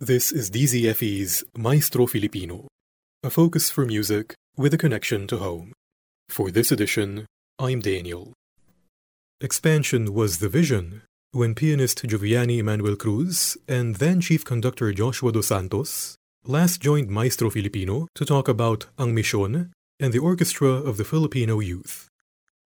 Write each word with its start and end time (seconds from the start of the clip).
This 0.00 0.30
is 0.30 0.48
DZFE's 0.52 1.42
Maestro 1.56 2.06
Filipino, 2.06 2.68
a 3.24 3.30
focus 3.30 3.68
for 3.68 3.84
music 3.84 4.32
with 4.56 4.72
a 4.72 4.78
connection 4.78 5.26
to 5.26 5.38
home. 5.38 5.72
For 6.28 6.52
this 6.52 6.70
edition, 6.70 7.26
I'm 7.58 7.80
Daniel. 7.80 8.32
Expansion 9.40 10.14
was 10.14 10.38
the 10.38 10.48
vision 10.48 11.02
when 11.32 11.56
pianist 11.56 12.04
Giovanni 12.04 12.60
Emmanuel 12.60 12.94
Cruz 12.94 13.56
and 13.66 13.96
then 13.96 14.20
chief 14.20 14.44
conductor 14.44 14.92
Joshua 14.92 15.32
Dos 15.32 15.48
Santos 15.48 16.14
last 16.44 16.80
joined 16.80 17.10
Maestro 17.10 17.50
Filipino 17.50 18.06
to 18.14 18.24
talk 18.24 18.46
about 18.46 18.86
Ang 19.00 19.16
Misyon 19.16 19.72
and 19.98 20.12
the 20.12 20.20
Orchestra 20.20 20.68
of 20.68 20.96
the 20.96 21.04
Filipino 21.04 21.58
Youth. 21.58 22.06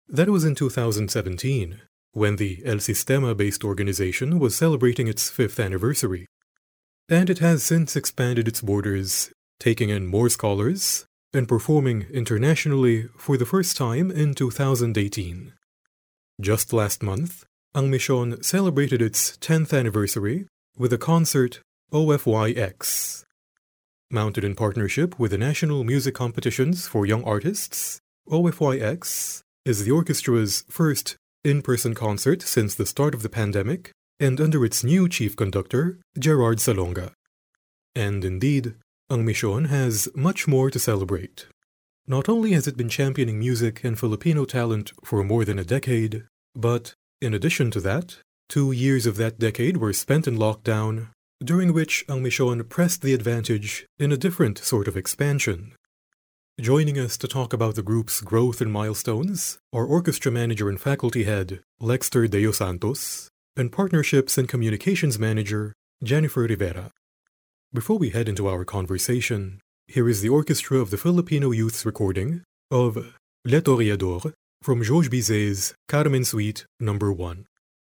That 0.09 0.31
was 0.31 0.45
in 0.45 0.55
2017, 0.55 1.81
when 2.13 2.37
the 2.37 2.63
El 2.65 2.77
Sistema 2.77 3.37
based 3.37 3.65
organization 3.65 4.39
was 4.39 4.55
celebrating 4.55 5.09
its 5.09 5.29
fifth 5.29 5.59
anniversary. 5.59 6.29
And 7.09 7.31
it 7.31 7.39
has 7.39 7.63
since 7.63 7.95
expanded 7.95 8.49
its 8.49 8.61
borders, 8.61 9.31
taking 9.61 9.91
in 9.91 10.09
more 10.09 10.29
scholars 10.29 11.07
and 11.33 11.47
performing 11.47 12.07
internationally 12.13 13.09
for 13.17 13.37
the 13.37 13.47
first 13.47 13.77
time 13.77 14.11
in 14.11 14.35
2018. 14.35 15.53
Just 16.41 16.73
last 16.73 17.05
month, 17.05 17.45
Ang 17.77 17.93
Misyon 17.93 18.45
celebrated 18.45 19.01
its 19.01 19.37
10th 19.37 19.77
anniversary 19.77 20.47
with 20.77 20.93
a 20.93 20.99
concert 20.99 21.61
OFYX. 21.93 23.25
Mounted 24.11 24.43
in 24.43 24.57
partnership 24.57 25.19
with 25.19 25.31
the 25.31 25.39
National 25.39 25.85
Music 25.85 26.15
Competitions 26.15 26.89
for 26.89 27.07
Young 27.07 27.23
Artists, 27.23 28.01
OFYX 28.29 29.43
is 29.65 29.85
the 29.85 29.93
orchestra's 29.93 30.65
first 30.69 31.17
in 31.45 31.63
person 31.63 31.95
concert 31.95 32.43
since 32.43 32.75
the 32.75 32.87
start 32.87 33.15
of 33.15 33.23
the 33.23 33.29
pandemic 33.29 33.93
and 34.19 34.41
under 34.41 34.65
its 34.65 34.83
new 34.83 35.09
chief 35.09 35.37
conductor, 35.37 35.99
Gerard 36.19 36.59
Salonga. 36.59 37.13
And 37.95 38.25
indeed, 38.25 38.75
Ang 39.11 39.25
Misyon 39.25 39.69
has 39.69 40.09
much 40.15 40.49
more 40.49 40.71
to 40.71 40.79
celebrate. 40.79 41.47
Not 42.07 42.29
only 42.29 42.53
has 42.53 42.67
it 42.67 42.77
been 42.77 42.89
championing 42.89 43.39
music 43.39 43.85
and 43.85 43.99
Filipino 43.99 44.45
talent 44.45 44.93
for 45.05 45.23
more 45.23 45.45
than 45.45 45.59
a 45.59 45.65
decade, 45.65 46.25
but, 46.55 46.95
in 47.21 47.35
addition 47.35 47.71
to 47.73 47.81
that, 47.81 48.19
two 48.49 48.73
years 48.73 49.07
of 49.07 49.17
that 49.17 49.39
decade 49.39 49.77
were 49.77 49.93
spent 49.93 50.27
in 50.27 50.37
lockdown, 50.37 51.09
during 51.45 51.73
which 51.73 52.05
Ang 52.09 52.23
Misyon 52.23 52.69
pressed 52.69 53.03
the 53.03 53.13
advantage 53.13 53.87
in 53.99 54.13
a 54.13 54.17
different 54.17 54.59
sort 54.59 54.89
of 54.89 54.97
expansion. 54.97 55.75
Joining 56.61 56.99
us 56.99 57.19
to 57.19 57.29
talk 57.29 57.53
about 57.53 57.75
the 57.75 57.83
group's 57.83 58.23
growth 58.23 58.63
and 58.63 58.73
milestones 58.73 59.59
are 59.73 59.85
orchestra 59.85 60.33
manager 60.33 60.71
and 60.71 60.81
faculty 60.81 61.25
head 61.25 61.61
Lexter 61.83 62.31
Deo 62.31 62.51
Santos 62.51 63.29
and 63.57 63.73
Partnerships 63.73 64.37
and 64.37 64.49
Communications 64.49 65.19
Manager, 65.19 65.73
Jennifer 66.03 66.43
Rivera. 66.43 66.91
Before 67.73 67.99
we 67.99 68.11
head 68.11 68.29
into 68.29 68.49
our 68.49 68.65
conversation, 68.65 69.61
here 69.87 70.09
is 70.09 70.21
the 70.21 70.29
Orchestra 70.29 70.79
of 70.79 70.91
the 70.91 70.99
Filipino 70.99 71.51
Youth's 71.53 71.87
recording 71.87 72.43
of 72.71 72.97
Le 73.45 73.61
Toreador 73.63 74.35
from 74.63 74.83
Georges 74.83 75.09
Bizet's 75.09 75.75
Carmen 75.89 76.25
Suite 76.25 76.67
No. 76.81 76.95
1. 76.95 77.47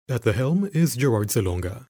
At 0.10 0.24
the 0.24 0.34
helm 0.34 0.70
is 0.74 0.96
Gerard 0.96 1.30
Salonga. 1.30 1.88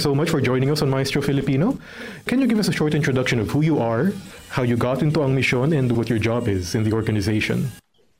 You 0.00 0.10
so 0.10 0.14
much 0.14 0.30
for 0.30 0.40
joining 0.40 0.70
us 0.70 0.80
on 0.82 0.88
Maestro 0.88 1.20
Filipino. 1.20 1.78
Can 2.26 2.40
you 2.40 2.46
give 2.46 2.58
us 2.58 2.68
a 2.68 2.72
short 2.72 2.94
introduction 2.94 3.38
of 3.38 3.50
who 3.50 3.60
you 3.60 3.78
are, 3.78 4.12
how 4.48 4.62
you 4.62 4.76
got 4.76 5.02
into 5.02 5.22
Ang 5.22 5.36
Misyon, 5.36 5.76
and 5.76 5.92
what 5.92 6.08
your 6.08 6.18
job 6.18 6.48
is 6.48 6.74
in 6.74 6.84
the 6.84 6.92
organization? 6.92 7.70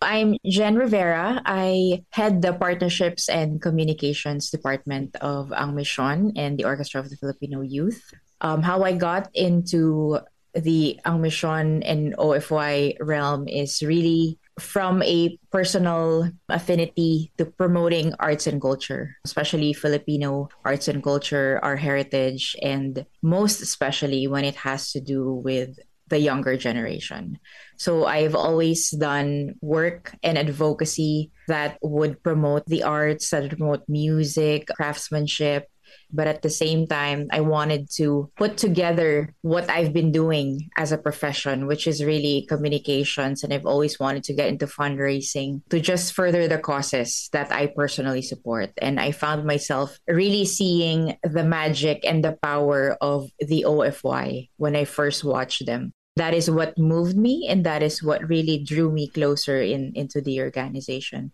I'm 0.02 0.36
Jen 0.44 0.76
Rivera. 0.76 1.40
I 1.44 2.04
head 2.10 2.42
the 2.42 2.52
partnerships 2.52 3.28
and 3.28 3.60
communications 3.60 4.50
department 4.50 5.16
of 5.20 5.52
Ang 5.52 5.72
Misyon 5.72 6.32
and 6.36 6.58
the 6.58 6.64
Orchestra 6.64 7.00
of 7.00 7.08
the 7.08 7.16
Filipino 7.16 7.60
Youth. 7.62 8.12
Um, 8.40 8.62
how 8.62 8.84
I 8.84 8.92
got 8.92 9.28
into 9.32 10.20
the 10.52 11.00
Ang 11.04 11.20
Misyon 11.24 11.80
and 11.84 12.14
OFY 12.16 12.96
realm 13.00 13.48
is 13.48 13.80
really 13.80 14.38
from 14.60 15.02
a 15.02 15.38
personal 15.50 16.30
affinity 16.48 17.32
to 17.38 17.46
promoting 17.46 18.14
arts 18.20 18.46
and 18.46 18.60
culture, 18.60 19.16
especially 19.24 19.72
Filipino 19.72 20.48
arts 20.64 20.88
and 20.88 21.02
culture, 21.02 21.58
our 21.62 21.76
heritage, 21.76 22.56
and 22.62 23.04
most 23.22 23.60
especially 23.60 24.26
when 24.28 24.44
it 24.44 24.56
has 24.56 24.92
to 24.92 25.00
do 25.00 25.32
with 25.32 25.78
the 26.08 26.18
younger 26.18 26.56
generation. 26.56 27.38
So 27.78 28.04
I've 28.04 28.34
always 28.34 28.90
done 28.90 29.54
work 29.62 30.12
and 30.22 30.36
advocacy 30.36 31.30
that 31.48 31.78
would 31.82 32.22
promote 32.22 32.66
the 32.66 32.82
arts, 32.82 33.30
that 33.30 33.42
would 33.42 33.56
promote 33.56 33.88
music, 33.88 34.68
craftsmanship, 34.74 35.70
but 36.12 36.26
at 36.26 36.42
the 36.42 36.50
same 36.50 36.86
time 36.86 37.26
i 37.32 37.40
wanted 37.40 37.88
to 37.90 38.30
put 38.36 38.56
together 38.56 39.34
what 39.42 39.68
i've 39.70 39.92
been 39.92 40.12
doing 40.12 40.68
as 40.76 40.92
a 40.92 40.98
profession 40.98 41.66
which 41.66 41.86
is 41.86 42.04
really 42.04 42.46
communications. 42.48 43.42
And 43.42 43.52
i've 43.52 43.66
always 43.66 43.98
wanted 43.98 44.24
to 44.24 44.34
get 44.34 44.48
into 44.48 44.66
fundraising 44.66 45.62
to 45.70 45.80
just 45.80 46.12
further 46.12 46.48
the 46.48 46.58
causes 46.58 47.28
that 47.32 47.52
i 47.52 47.66
personally 47.66 48.22
support. 48.22 48.70
And 48.80 49.00
i 49.00 49.12
found 49.12 49.46
myself 49.46 49.98
really 50.08 50.44
seeing 50.44 51.16
the 51.22 51.44
magic 51.44 52.04
and 52.04 52.24
the 52.24 52.36
power 52.42 52.96
of 53.00 53.30
the 53.38 53.64
ofy 53.66 54.48
when 54.56 54.76
i 54.76 54.84
first 54.84 55.24
watched 55.24 55.66
them. 55.66 55.92
That 56.16 56.34
is 56.34 56.50
what 56.50 56.76
moved 56.76 57.16
me 57.16 57.46
and 57.48 57.64
that 57.64 57.82
is 57.82 58.02
what 58.02 58.28
really 58.28 58.62
drew 58.62 58.90
me 58.90 59.08
closer 59.08 59.60
in 59.60 59.92
into 59.94 60.20
the 60.20 60.40
organization. 60.40 61.32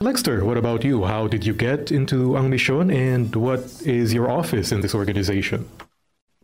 Lexter, 0.00 0.42
what 0.42 0.56
about 0.56 0.84
you? 0.84 1.04
How 1.04 1.28
did 1.28 1.46
you 1.46 1.54
get 1.54 1.92
into 1.92 2.36
Ang 2.36 2.50
Misyon 2.50 2.92
and 2.92 3.34
what 3.36 3.82
is 3.86 4.12
your 4.12 4.30
office 4.30 4.72
in 4.72 4.80
this 4.80 4.94
organization? 4.94 5.68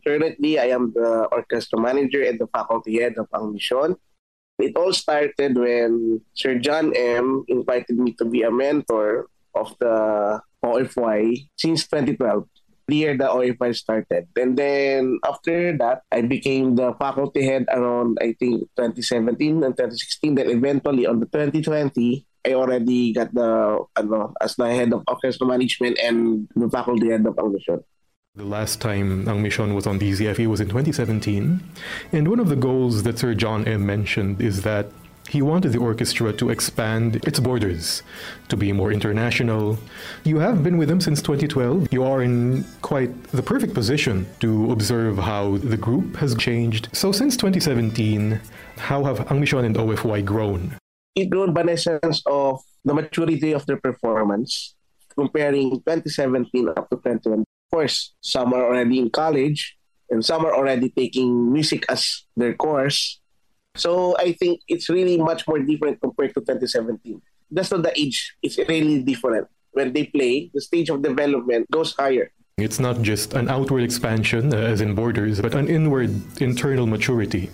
Currently, 0.05 0.59
I 0.59 0.71
am 0.71 0.93
the 0.95 1.27
orchestra 1.31 1.79
manager 1.79 2.23
and 2.23 2.39
the 2.39 2.47
faculty 2.47 3.01
head 3.01 3.17
of 3.17 3.27
Ang 3.33 3.53
Misyon. 3.53 3.97
It 4.59 4.75
all 4.75 4.93
started 4.93 5.57
when 5.57 6.21
Sir 6.33 6.59
John 6.59 6.93
M. 6.95 7.43
invited 7.47 7.97
me 7.97 8.13
to 8.19 8.25
be 8.25 8.43
a 8.43 8.51
mentor 8.51 9.27
of 9.55 9.75
the 9.79 10.41
OFY 10.63 11.49
since 11.55 11.87
2012 11.87 12.47
the 12.89 12.95
year 12.95 13.15
the 13.15 13.29
OFY 13.29 13.75
started. 13.75 14.27
And 14.35 14.57
then 14.57 15.19
after 15.23 15.77
that, 15.77 16.01
I 16.11 16.21
became 16.25 16.75
the 16.75 16.93
faculty 16.97 17.45
head 17.45 17.65
around, 17.69 18.17
I 18.19 18.33
think, 18.33 18.65
2017 18.75 19.63
and 19.63 19.77
2016. 19.77 20.35
Then 20.35 20.49
eventually 20.49 21.05
on 21.05 21.19
the 21.21 21.27
2020, 21.27 22.25
I 22.45 22.53
already 22.53 23.13
got 23.13 23.33
the, 23.33 23.85
ano, 23.95 24.33
as 24.41 24.55
the 24.55 24.67
head 24.67 24.93
of 24.93 25.03
orchestra 25.07 25.45
management 25.45 25.99
and 26.01 26.47
the 26.55 26.69
faculty 26.69 27.09
head 27.09 27.25
of 27.25 27.35
Misyon. 27.35 27.83
The 28.35 28.45
last 28.45 28.79
time 28.79 29.27
Ang 29.27 29.43
Misyon 29.43 29.75
was 29.75 29.85
on 29.85 29.97
the 29.97 30.11
DZFE 30.11 30.47
was 30.47 30.61
in 30.61 30.69
2017. 30.69 31.59
And 32.13 32.27
one 32.27 32.39
of 32.39 32.47
the 32.47 32.55
goals 32.55 33.03
that 33.03 33.19
Sir 33.19 33.33
John 33.33 33.67
M. 33.67 33.85
mentioned 33.85 34.41
is 34.41 34.61
that 34.61 34.87
he 35.29 35.41
wanted 35.41 35.73
the 35.73 35.79
orchestra 35.79 36.33
to 36.33 36.49
expand 36.49 37.17
its 37.27 37.39
borders, 37.39 38.01
to 38.47 38.57
be 38.57 38.71
more 38.71 38.91
international. 38.91 39.77
You 40.23 40.39
have 40.39 40.63
been 40.63 40.77
with 40.77 40.89
him 40.89 40.99
since 40.99 41.21
2012. 41.21 41.93
You 41.93 42.03
are 42.03 42.23
in 42.23 42.65
quite 42.81 43.11
the 43.25 43.43
perfect 43.43 43.73
position 43.73 44.25
to 44.39 44.71
observe 44.71 45.17
how 45.17 45.57
the 45.57 45.77
group 45.77 46.15
has 46.15 46.33
changed. 46.35 46.89
So, 46.93 47.11
since 47.11 47.37
2017, 47.37 48.41
how 48.77 49.03
have 49.03 49.19
Ang 49.31 49.41
Misyon 49.41 49.65
and 49.65 49.75
OFY 49.75 50.25
grown? 50.25 50.75
It 51.15 51.29
grown 51.29 51.55
sense 51.77 52.21
of 52.25 52.61
the 52.85 52.93
maturity 52.93 53.51
of 53.51 53.65
their 53.65 53.77
performance, 53.77 54.75
comparing 55.15 55.71
2017 55.71 56.69
up 56.69 56.89
to 56.89 56.95
2021. 56.95 57.39
Of 57.41 57.45
course, 57.71 58.13
some 58.21 58.53
are 58.53 58.65
already 58.65 58.99
in 58.99 59.09
college, 59.09 59.77
and 60.09 60.23
some 60.23 60.45
are 60.45 60.55
already 60.55 60.89
taking 60.89 61.51
music 61.51 61.85
as 61.89 62.25
their 62.35 62.53
course 62.53 63.19
so 63.75 64.15
I 64.17 64.33
think 64.33 64.61
it's 64.67 64.89
really 64.89 65.17
much 65.17 65.47
more 65.47 65.59
different 65.59 66.01
compared 66.01 66.33
to 66.33 66.41
2017. 66.41 67.21
That's 67.51 67.71
not 67.71 67.83
the 67.83 67.97
age, 67.97 68.35
it's 68.43 68.57
really 68.57 69.01
different. 69.01 69.47
When 69.71 69.93
they 69.93 70.05
play, 70.05 70.51
the 70.53 70.61
stage 70.61 70.89
of 70.89 71.01
development 71.01 71.69
goes 71.71 71.95
higher. 71.95 72.31
It's 72.57 72.79
not 72.79 73.01
just 73.01 73.33
an 73.33 73.47
outward 73.47 73.83
expansion, 73.83 74.53
uh, 74.53 74.57
as 74.57 74.81
in 74.81 74.95
borders, 74.95 75.39
but 75.39 75.55
an 75.55 75.69
inward 75.69 76.11
internal 76.41 76.87
maturity. 76.87 77.49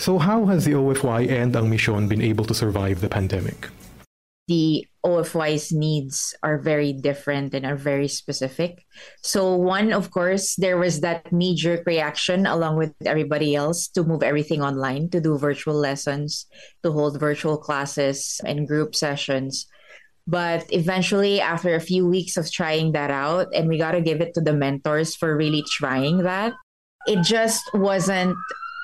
So, 0.00 0.16
how 0.16 0.46
has 0.46 0.64
the 0.64 0.72
OFY 0.72 1.28
and 1.28 1.54
Ang 1.54 1.68
Misyon 1.68 2.08
been 2.08 2.24
able 2.24 2.48
to 2.48 2.54
survive 2.54 3.04
the 3.04 3.08
pandemic? 3.08 3.68
the 4.50 4.84
OFY's 5.06 5.70
needs 5.70 6.34
are 6.42 6.58
very 6.58 6.92
different 6.92 7.54
and 7.54 7.64
are 7.64 7.76
very 7.78 8.08
specific. 8.08 8.82
So, 9.22 9.54
one, 9.54 9.92
of 9.92 10.10
course, 10.10 10.56
there 10.56 10.76
was 10.76 11.02
that 11.02 11.30
knee 11.30 11.54
jerk 11.54 11.86
reaction 11.86 12.46
along 12.46 12.76
with 12.76 12.92
everybody 13.06 13.54
else 13.54 13.86
to 13.94 14.02
move 14.02 14.24
everything 14.24 14.60
online, 14.60 15.08
to 15.10 15.20
do 15.20 15.38
virtual 15.38 15.78
lessons, 15.78 16.46
to 16.82 16.90
hold 16.90 17.20
virtual 17.20 17.58
classes 17.58 18.40
and 18.44 18.66
group 18.66 18.96
sessions. 18.96 19.70
But 20.26 20.66
eventually, 20.74 21.40
after 21.40 21.76
a 21.76 21.86
few 21.90 22.04
weeks 22.08 22.36
of 22.36 22.50
trying 22.50 22.90
that 22.98 23.12
out, 23.12 23.54
and 23.54 23.68
we 23.68 23.78
got 23.78 23.92
to 23.92 24.02
give 24.02 24.20
it 24.20 24.34
to 24.34 24.40
the 24.40 24.52
mentors 24.52 25.14
for 25.14 25.36
really 25.36 25.62
trying 25.70 26.24
that, 26.26 26.54
it 27.06 27.22
just 27.22 27.62
wasn't 27.72 28.36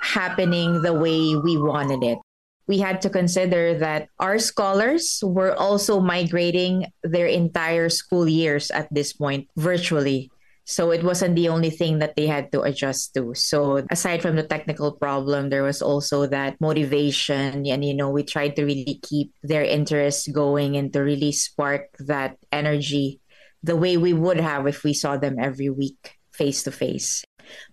happening 0.07 0.83
the 0.83 0.95
way 0.95 1.35
we 1.35 1.59
wanted 1.59 2.03
it 2.03 2.19
we 2.67 2.79
had 2.79 3.01
to 3.03 3.11
consider 3.11 3.79
that 3.79 4.09
our 4.19 4.39
scholars 4.39 5.23
were 5.23 5.55
also 5.55 6.01
migrating 6.01 6.87
their 7.03 7.27
entire 7.27 7.89
school 7.89 8.29
years 8.29 8.71
at 8.71 8.93
this 8.93 9.13
point 9.13 9.49
virtually. 9.57 10.31
So 10.67 10.91
it 10.91 11.05
wasn't 11.05 11.37
the 11.37 11.49
only 11.49 11.71
thing 11.71 12.01
that 12.01 12.17
they 12.17 12.27
had 12.27 12.51
to 12.51 12.63
adjust 12.63 13.15
to. 13.15 13.35
So 13.35 13.87
aside 13.89 14.21
from 14.21 14.35
the 14.35 14.43
technical 14.43 14.91
problem, 14.91 15.49
there 15.49 15.63
was 15.63 15.81
also 15.81 16.27
that 16.27 16.61
motivation. 16.61 17.67
And, 17.67 17.85
you 17.85 17.95
know, 17.95 18.11
we 18.11 18.25
tried 18.25 18.57
to 18.57 18.65
really 18.65 18.99
keep 19.01 19.33
their 19.45 19.63
interest 19.63 20.33
going 20.35 20.77
and 20.77 20.93
to 20.93 21.07
really 21.07 21.31
spark 21.31 21.95
that 22.01 22.37
energy 22.51 23.21
the 23.63 23.77
way 23.77 23.97
we 23.97 24.13
would 24.13 24.41
have 24.41 24.67
if 24.67 24.83
we 24.83 24.93
saw 24.93 25.17
them 25.17 25.37
every 25.39 25.71
week 25.71 26.19
face 26.33 26.65
to 26.65 26.73
face. 26.73 27.25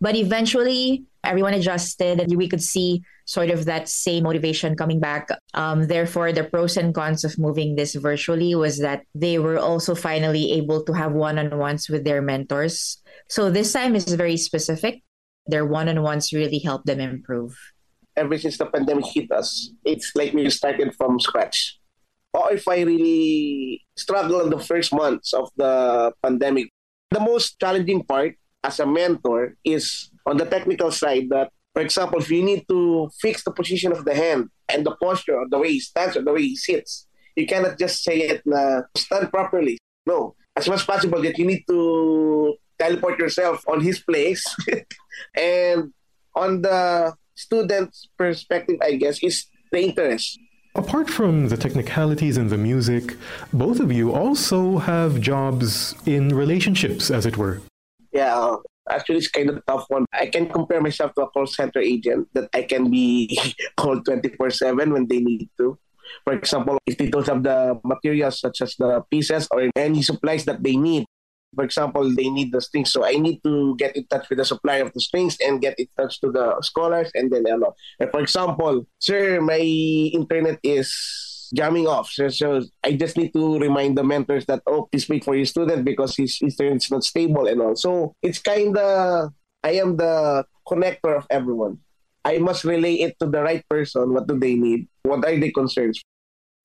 But 0.01 0.15
eventually, 0.15 1.03
everyone 1.23 1.53
adjusted 1.53 2.19
and 2.19 2.35
we 2.35 2.47
could 2.47 2.61
see 2.61 3.01
sort 3.25 3.49
of 3.49 3.65
that 3.65 3.87
same 3.87 4.23
motivation 4.23 4.75
coming 4.75 4.99
back. 4.99 5.29
Um, 5.53 5.87
therefore, 5.87 6.33
the 6.33 6.43
pros 6.43 6.75
and 6.75 6.93
cons 6.93 7.23
of 7.23 7.39
moving 7.39 7.75
this 7.75 7.95
virtually 7.95 8.55
was 8.55 8.79
that 8.79 9.03
they 9.15 9.39
were 9.39 9.57
also 9.57 9.95
finally 9.95 10.51
able 10.53 10.83
to 10.83 10.93
have 10.93 11.13
one 11.13 11.39
on 11.39 11.57
ones 11.57 11.89
with 11.89 12.03
their 12.03 12.21
mentors. 12.21 13.01
So 13.29 13.49
this 13.49 13.71
time 13.71 13.95
is 13.95 14.05
very 14.13 14.37
specific. 14.37 15.01
Their 15.47 15.65
one 15.65 15.87
on 15.87 16.01
ones 16.03 16.33
really 16.33 16.59
helped 16.59 16.85
them 16.85 16.99
improve. 16.99 17.55
Ever 18.15 18.37
since 18.37 18.57
the 18.57 18.65
pandemic 18.65 19.05
hit 19.07 19.31
us, 19.31 19.71
it's 19.83 20.11
like 20.15 20.33
we 20.33 20.49
started 20.49 20.93
from 20.95 21.19
scratch. 21.19 21.79
Or 22.33 22.51
if 22.51 22.67
I 22.67 22.81
really 22.81 23.85
struggle 23.95 24.41
in 24.41 24.49
the 24.49 24.59
first 24.59 24.93
months 24.93 25.33
of 25.33 25.49
the 25.55 26.13
pandemic, 26.21 26.69
the 27.11 27.19
most 27.19 27.59
challenging 27.59 28.03
part 28.03 28.35
as 28.63 28.79
a 28.79 28.85
mentor 28.85 29.55
is 29.63 30.09
on 30.25 30.37
the 30.37 30.45
technical 30.45 30.91
side 30.91 31.29
that 31.29 31.51
for 31.73 31.81
example, 31.81 32.19
if 32.19 32.29
you 32.29 32.43
need 32.43 32.65
to 32.69 33.09
fix 33.19 33.43
the 33.43 33.51
position 33.51 33.91
of 33.91 34.05
the 34.05 34.13
hand 34.13 34.49
and 34.69 34.85
the 34.85 34.95
posture 34.95 35.37
or 35.37 35.49
the 35.49 35.57
way 35.57 35.71
he 35.71 35.79
stands 35.79 36.15
or 36.15 36.21
the 36.21 36.31
way 36.31 36.43
he 36.43 36.55
sits, 36.55 37.07
you 37.35 37.47
cannot 37.47 37.79
just 37.79 38.03
say 38.03 38.19
it 38.19 38.43
na 38.45 38.81
stand 38.95 39.31
properly. 39.31 39.79
No. 40.05 40.35
As 40.55 40.69
much 40.69 40.81
as 40.81 40.85
possible 40.85 41.19
that 41.23 41.37
you 41.39 41.45
need 41.45 41.63
to 41.67 42.55
teleport 42.77 43.17
yourself 43.17 43.63
on 43.67 43.81
his 43.81 43.99
place. 43.99 44.43
and 45.35 45.91
on 46.35 46.61
the 46.61 47.15
student's 47.33 48.07
perspective, 48.17 48.77
I 48.81 48.93
guess, 48.93 49.23
is 49.23 49.45
the 49.71 49.81
interest. 49.81 50.39
Apart 50.75 51.09
from 51.09 51.49
the 51.49 51.57
technicalities 51.57 52.37
and 52.37 52.49
the 52.51 52.57
music, 52.57 53.15
both 53.51 53.79
of 53.79 53.91
you 53.91 54.13
also 54.13 54.77
have 54.77 55.21
jobs 55.21 55.95
in 56.05 56.29
relationships, 56.29 57.09
as 57.09 57.25
it 57.25 57.37
were. 57.37 57.61
Yeah, 58.13 58.37
uh, 58.37 58.57
Actually, 58.89 59.23
it's 59.23 59.31
kind 59.31 59.49
of 59.49 59.63
tough 59.65 59.85
one. 59.87 60.05
I 60.11 60.27
can 60.27 60.49
compare 60.49 60.81
myself 60.81 61.15
to 61.15 61.23
a 61.23 61.29
call 61.29 61.47
center 61.47 61.79
agent 61.79 62.27
that 62.33 62.49
I 62.53 62.63
can 62.63 62.91
be 62.91 63.31
called 63.77 64.03
24 64.05 64.51
7 64.51 64.91
when 64.91 65.07
they 65.07 65.19
need 65.19 65.49
to. 65.57 65.79
For 66.25 66.33
example, 66.33 66.77
if 66.85 66.97
they 66.97 67.07
don't 67.07 67.25
have 67.27 67.43
the 67.43 67.79
materials 67.83 68.41
such 68.41 68.61
as 68.61 68.75
the 68.75 69.01
pieces 69.09 69.47
or 69.51 69.71
any 69.75 70.01
supplies 70.01 70.43
that 70.45 70.61
they 70.61 70.75
need, 70.75 71.05
for 71.55 71.63
example, 71.63 72.13
they 72.13 72.29
need 72.29 72.51
the 72.51 72.59
strings. 72.59 72.91
So 72.91 73.05
I 73.05 73.13
need 73.13 73.41
to 73.43 73.75
get 73.77 73.95
in 73.95 74.05
touch 74.07 74.27
with 74.29 74.39
the 74.39 74.45
supplier 74.45 74.83
of 74.83 74.93
the 74.93 74.99
strings 74.99 75.37
and 75.39 75.61
get 75.61 75.79
in 75.79 75.87
touch 75.95 76.19
to 76.19 76.31
the 76.31 76.59
scholars. 76.61 77.09
And 77.15 77.31
then, 77.31 77.47
ano, 77.47 77.75
for 78.11 78.19
example, 78.19 78.85
sir, 78.99 79.39
my 79.39 79.63
internet 80.11 80.59
is 80.61 80.91
jamming 81.53 81.87
off. 81.87 82.09
So, 82.09 82.29
so 82.29 82.61
I 82.83 82.93
just 82.93 83.17
need 83.17 83.33
to 83.33 83.59
remind 83.59 83.97
the 83.97 84.03
mentors 84.03 84.45
that, 84.47 84.61
oh, 84.67 84.87
please 84.91 85.07
wait 85.07 85.23
for 85.23 85.35
your 85.35 85.45
student 85.45 85.85
because 85.85 86.15
his 86.15 86.39
internet 86.41 86.77
is 86.77 86.91
not 86.91 87.03
stable 87.03 87.47
and 87.47 87.61
all. 87.61 87.75
So 87.75 88.15
it's 88.21 88.39
kind 88.39 88.75
of, 88.77 89.31
I 89.63 89.71
am 89.73 89.95
the 89.97 90.45
connector 90.67 91.15
of 91.17 91.27
everyone. 91.29 91.79
I 92.25 92.37
must 92.37 92.63
relay 92.63 92.95
it 92.95 93.19
to 93.19 93.27
the 93.27 93.41
right 93.41 93.63
person. 93.69 94.13
What 94.13 94.27
do 94.27 94.39
they 94.39 94.55
need? 94.55 94.87
What 95.03 95.25
are 95.25 95.39
their 95.39 95.51
concerns? 95.51 96.01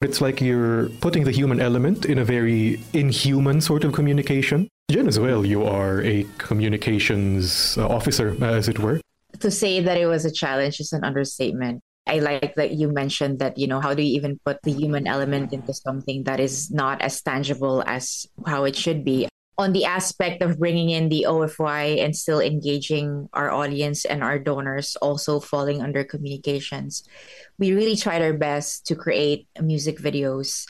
It's 0.00 0.20
like 0.20 0.40
you're 0.40 0.88
putting 1.00 1.24
the 1.24 1.32
human 1.32 1.60
element 1.60 2.06
in 2.06 2.18
a 2.18 2.24
very 2.24 2.80
inhuman 2.92 3.60
sort 3.60 3.82
of 3.82 3.92
communication. 3.92 4.68
Jen, 4.90 5.08
as 5.08 5.18
well, 5.18 5.44
you 5.44 5.64
are 5.64 6.00
a 6.02 6.24
communications 6.38 7.76
uh, 7.76 7.88
officer, 7.88 8.36
as 8.42 8.68
it 8.68 8.78
were. 8.78 9.00
To 9.40 9.50
say 9.50 9.80
that 9.80 9.98
it 9.98 10.06
was 10.06 10.24
a 10.24 10.30
challenge 10.30 10.78
is 10.78 10.92
an 10.92 11.02
understatement. 11.04 11.82
I 12.08 12.18
like 12.18 12.54
that 12.56 12.72
you 12.72 12.88
mentioned 12.88 13.38
that, 13.38 13.58
you 13.58 13.66
know, 13.66 13.80
how 13.80 13.94
do 13.94 14.02
you 14.02 14.16
even 14.16 14.40
put 14.44 14.62
the 14.62 14.72
human 14.72 15.06
element 15.06 15.52
into 15.52 15.72
something 15.72 16.24
that 16.24 16.40
is 16.40 16.70
not 16.70 17.02
as 17.02 17.20
tangible 17.22 17.84
as 17.86 18.26
how 18.46 18.64
it 18.64 18.74
should 18.74 19.04
be? 19.04 19.28
On 19.58 19.72
the 19.72 19.84
aspect 19.84 20.40
of 20.40 20.58
bringing 20.58 20.90
in 20.90 21.08
the 21.08 21.26
OFY 21.28 21.98
and 21.98 22.14
still 22.14 22.40
engaging 22.40 23.28
our 23.32 23.50
audience 23.50 24.04
and 24.04 24.22
our 24.22 24.38
donors, 24.38 24.96
also 25.02 25.40
falling 25.40 25.82
under 25.82 26.04
communications, 26.04 27.02
we 27.58 27.74
really 27.74 27.96
tried 27.96 28.22
our 28.22 28.32
best 28.32 28.86
to 28.86 28.94
create 28.94 29.48
music 29.60 29.98
videos 29.98 30.64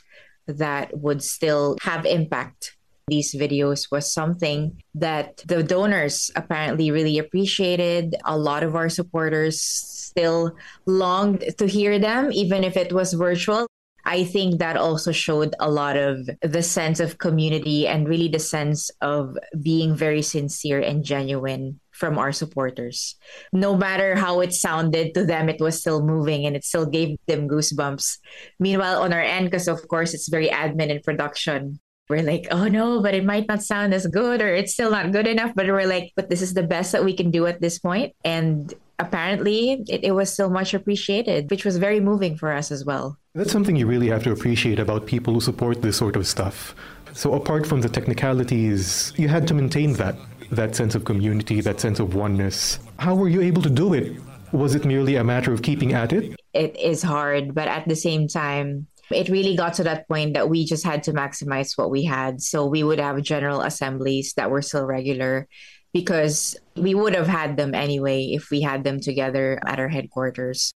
that 0.47 0.89
would 0.97 1.21
still 1.21 1.77
have 1.81 2.05
impact 2.05 2.75
these 3.09 3.35
videos 3.35 3.91
was 3.91 4.13
something 4.13 4.81
that 4.95 5.43
the 5.47 5.63
donors 5.63 6.31
apparently 6.35 6.91
really 6.91 7.17
appreciated. 7.17 8.15
A 8.25 8.37
lot 8.37 8.63
of 8.63 8.75
our 8.75 8.89
supporters 8.89 9.61
still 9.61 10.55
longed 10.85 11.43
to 11.57 11.65
hear 11.67 11.99
them, 11.99 12.31
even 12.31 12.63
if 12.63 12.77
it 12.77 12.93
was 12.93 13.13
virtual. 13.13 13.67
I 14.05 14.23
think 14.23 14.59
that 14.59 14.77
also 14.77 15.11
showed 15.11 15.53
a 15.59 15.69
lot 15.69 15.97
of 15.97 16.29
the 16.41 16.63
sense 16.63 16.99
of 16.99 17.17
community 17.17 17.85
and 17.85 18.07
really 18.07 18.27
the 18.27 18.39
sense 18.39 18.89
of 19.01 19.37
being 19.61 19.95
very 19.95 20.21
sincere 20.21 20.79
and 20.79 21.03
genuine 21.03 21.79
from 21.91 22.17
our 22.17 22.31
supporters. 22.31 23.15
No 23.51 23.75
matter 23.75 24.15
how 24.15 24.39
it 24.39 24.53
sounded 24.53 25.13
to 25.13 25.25
them, 25.25 25.49
it 25.49 25.59
was 25.59 25.79
still 25.79 26.01
moving 26.01 26.45
and 26.45 26.55
it 26.55 26.63
still 26.63 26.85
gave 26.85 27.17
them 27.27 27.47
goosebumps. 27.47 28.17
Meanwhile, 28.57 29.01
on 29.03 29.13
our 29.13 29.21
end, 29.21 29.51
because 29.51 29.67
of 29.67 29.85
course 29.89 30.13
it's 30.13 30.29
very 30.29 30.47
admin 30.47 30.89
and 30.89 31.03
production, 31.03 31.79
we're 32.09 32.23
like, 32.23 32.47
oh 32.51 32.67
no, 32.67 33.01
but 33.01 33.13
it 33.13 33.23
might 33.23 33.47
not 33.47 33.61
sound 33.61 33.93
as 33.93 34.07
good 34.07 34.41
or 34.41 34.53
it's 34.53 34.73
still 34.73 34.91
not 34.91 35.11
good 35.11 35.27
enough. 35.27 35.53
But 35.55 35.67
we're 35.67 35.85
like, 35.85 36.11
but 36.15 36.29
this 36.29 36.41
is 36.41 36.53
the 36.53 36.63
best 36.63 36.91
that 36.91 37.03
we 37.05 37.13
can 37.13 37.29
do 37.29 37.45
at 37.45 37.61
this 37.61 37.77
point. 37.77 38.13
And 38.25 38.73
apparently 38.97 39.83
it, 39.87 40.03
it 40.03 40.11
was 40.11 40.33
still 40.33 40.49
much 40.49 40.73
appreciated, 40.73 41.49
which 41.51 41.63
was 41.63 41.77
very 41.77 41.99
moving 41.99 42.35
for 42.35 42.51
us 42.51 42.71
as 42.71 42.83
well. 42.83 43.17
That's 43.35 43.51
something 43.51 43.75
you 43.75 43.85
really 43.85 44.07
have 44.07 44.23
to 44.23 44.31
appreciate 44.31 44.79
about 44.79 45.05
people 45.05 45.35
who 45.35 45.41
support 45.41 45.81
this 45.83 45.97
sort 45.97 46.15
of 46.15 46.25
stuff. 46.25 46.75
So 47.13 47.33
apart 47.33 47.67
from 47.67 47.81
the 47.81 47.89
technicalities, 47.89 49.13
you 49.15 49.27
had 49.27 49.47
to 49.47 49.53
maintain 49.53 49.93
that 49.93 50.15
that 50.51 50.75
sense 50.75 50.95
of 50.95 51.05
community, 51.05 51.61
that 51.61 51.79
sense 51.79 51.99
of 51.99 52.15
oneness. 52.15 52.79
How 52.97 53.13
were 53.13 53.29
you 53.29 53.41
able 53.41 53.61
to 53.61 53.69
do 53.69 53.93
it? 53.93 54.19
Was 54.51 54.73
it 54.73 54.83
merely 54.83 55.15
a 55.15 55.23
matter 55.23 55.53
of 55.53 55.61
keeping 55.61 55.93
at 55.93 56.11
it? 56.11 56.39
It 56.53 56.75
is 56.75 57.03
hard, 57.03 57.53
but 57.53 57.67
at 57.67 57.87
the 57.87 57.95
same 57.95 58.27
time, 58.27 58.87
it 59.11 59.29
really 59.29 59.55
got 59.55 59.73
to 59.75 59.83
that 59.83 60.07
point 60.07 60.33
that 60.33 60.49
we 60.49 60.65
just 60.65 60.83
had 60.83 61.03
to 61.03 61.13
maximize 61.13 61.77
what 61.77 61.91
we 61.91 62.03
had. 62.03 62.41
So 62.41 62.65
we 62.65 62.83
would 62.83 62.99
have 62.99 63.21
general 63.21 63.61
assemblies 63.61 64.33
that 64.35 64.51
were 64.51 64.61
still 64.61 64.85
regular 64.85 65.47
because 65.93 66.55
we 66.75 66.93
would 66.93 67.15
have 67.15 67.27
had 67.27 67.57
them 67.57 67.73
anyway 67.73 68.25
if 68.25 68.49
we 68.51 68.61
had 68.61 68.83
them 68.83 68.99
together 68.99 69.59
at 69.65 69.79
our 69.79 69.87
headquarters. 69.87 70.71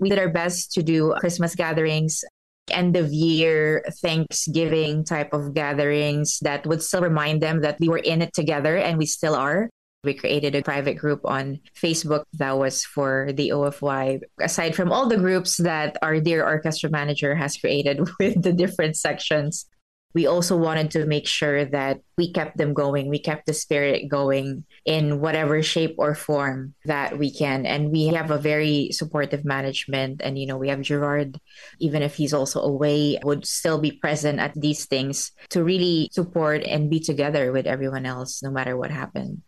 We 0.00 0.08
did 0.08 0.18
our 0.18 0.30
best 0.30 0.72
to 0.72 0.82
do 0.82 1.14
Christmas 1.18 1.54
gatherings, 1.54 2.24
end 2.70 2.96
of 2.96 3.12
year 3.12 3.84
Thanksgiving 4.00 5.04
type 5.04 5.32
of 5.32 5.54
gatherings 5.54 6.38
that 6.40 6.66
would 6.66 6.82
still 6.82 7.02
remind 7.02 7.42
them 7.42 7.60
that 7.60 7.78
we 7.78 7.88
were 7.88 7.98
in 7.98 8.22
it 8.22 8.32
together 8.32 8.76
and 8.76 8.98
we 8.98 9.06
still 9.06 9.34
are. 9.34 9.68
We 10.04 10.14
created 10.14 10.54
a 10.54 10.62
private 10.62 10.94
group 10.94 11.20
on 11.24 11.60
Facebook 11.80 12.24
that 12.34 12.58
was 12.58 12.84
for 12.84 13.30
the 13.32 13.50
OFY, 13.50 14.20
aside 14.40 14.74
from 14.74 14.92
all 14.92 15.08
the 15.08 15.16
groups 15.16 15.56
that 15.58 15.96
our 16.02 16.20
dear 16.20 16.44
orchestra 16.44 16.90
manager 16.90 17.34
has 17.34 17.56
created 17.56 18.00
with 18.18 18.42
the 18.42 18.52
different 18.52 18.96
sections 18.96 19.66
we 20.14 20.26
also 20.28 20.56
wanted 20.56 20.92
to 20.92 21.06
make 21.06 21.26
sure 21.26 21.64
that 21.66 21.98
we 22.16 22.32
kept 22.32 22.56
them 22.56 22.72
going. 22.72 23.08
We 23.08 23.18
kept 23.18 23.46
the 23.46 23.52
spirit 23.52 24.08
going 24.08 24.64
in 24.86 25.20
whatever 25.20 25.60
shape 25.60 25.96
or 25.98 26.14
form 26.14 26.74
that 26.84 27.18
we 27.18 27.34
can. 27.34 27.66
And 27.66 27.90
we 27.90 28.06
have 28.06 28.30
a 28.30 28.38
very 28.38 28.90
supportive 28.92 29.44
management. 29.44 30.22
And, 30.22 30.38
you 30.38 30.46
know, 30.46 30.56
we 30.56 30.68
have 30.68 30.80
Gerard, 30.82 31.40
even 31.80 32.02
if 32.02 32.14
he's 32.14 32.32
also 32.32 32.60
away, 32.60 33.18
would 33.24 33.44
still 33.44 33.80
be 33.80 33.90
present 33.90 34.38
at 34.38 34.54
these 34.54 34.86
things 34.86 35.32
to 35.50 35.64
really 35.64 36.08
support 36.12 36.62
and 36.62 36.88
be 36.88 37.00
together 37.00 37.50
with 37.50 37.66
everyone 37.66 38.06
else, 38.06 38.40
no 38.40 38.52
matter 38.52 38.76
what 38.76 38.92
happened. 38.92 39.42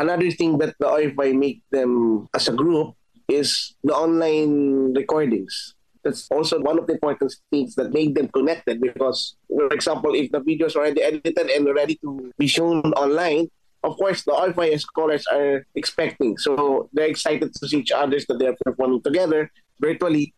Another 0.00 0.30
thing 0.30 0.56
that 0.56 0.72
the 0.80 0.88
OFY 0.88 1.36
make 1.36 1.60
them 1.70 2.26
as 2.32 2.48
a 2.48 2.56
group 2.56 2.96
is 3.28 3.76
the 3.84 3.92
online 3.92 4.94
recordings. 4.94 5.74
That's 6.02 6.26
also 6.30 6.58
one 6.58 6.78
of 6.78 6.86
the 6.86 6.94
important 6.94 7.36
things 7.50 7.74
that 7.74 7.92
make 7.92 8.14
them 8.14 8.28
connected 8.28 8.80
because 8.80 9.36
for 9.46 9.68
example 9.68 10.14
if 10.14 10.32
the 10.32 10.40
video 10.40 10.68
is 10.68 10.74
already 10.74 11.02
edited 11.02 11.36
and 11.52 11.68
ready 11.76 12.00
to 12.00 12.32
be 12.38 12.46
shown 12.46 12.80
online 12.96 13.52
of 13.84 13.98
course 13.98 14.24
the 14.24 14.32
OFY 14.32 14.80
scholars 14.80 15.26
are 15.30 15.66
expecting. 15.74 16.38
So 16.38 16.88
they're 16.94 17.12
excited 17.12 17.52
to 17.52 17.68
see 17.68 17.80
each 17.80 17.92
other 17.92 18.16
that 18.16 18.38
they're 18.38 18.56
performing 18.64 19.02
together 19.02 19.52
virtually. 19.80 20.32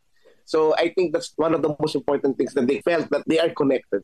So 0.44 0.74
i 0.74 0.90
think 0.90 1.12
that's 1.14 1.30
one 1.36 1.54
of 1.54 1.62
the 1.62 1.76
most 1.78 1.94
important 1.94 2.36
things 2.36 2.52
that 2.54 2.66
they 2.66 2.80
felt 2.82 3.06
that 3.10 3.22
they 3.30 3.38
are 3.38 3.50
connected 3.50 4.02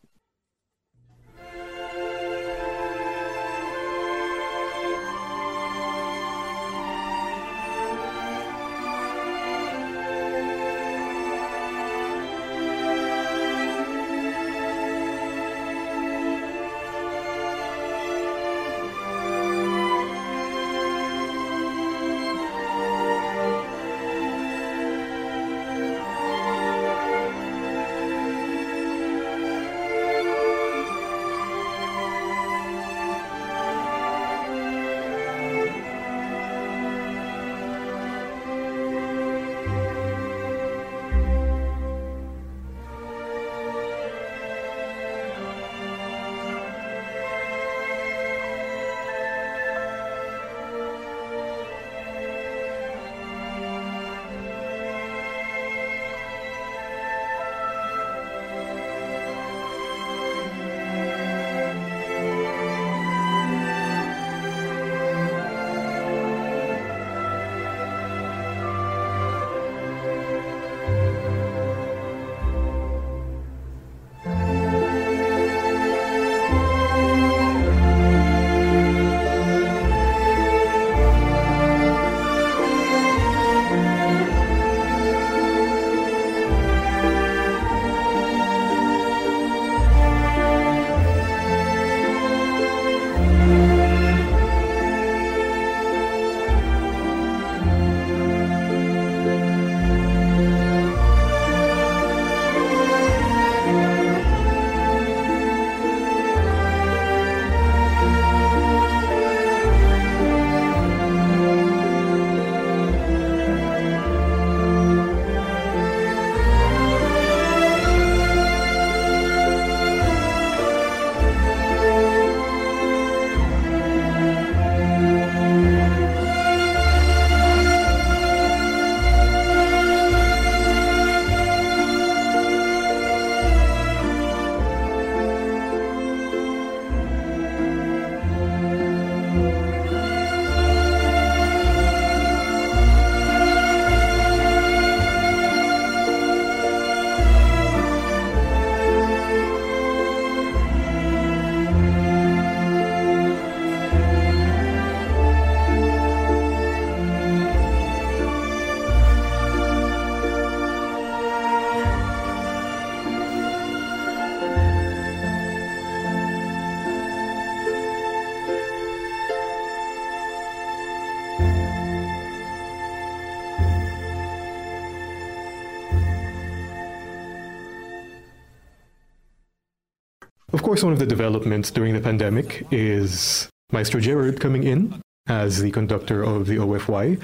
course, 180.79 180.85
one 180.85 180.93
of 180.93 181.01
the 181.01 181.07
developments 181.07 181.73
during 181.73 181.93
the 181.93 182.01
pandemic 182.01 182.65
is 182.71 183.49
Maestro 183.73 183.99
Gerard 183.99 184.41
coming 184.41 184.63
in 184.63 185.03
as 185.27 185.61
the 185.61 185.73
conductor 185.73 186.23
of 186.23 186.47
the 186.47 186.57
OFY. 186.57 187.21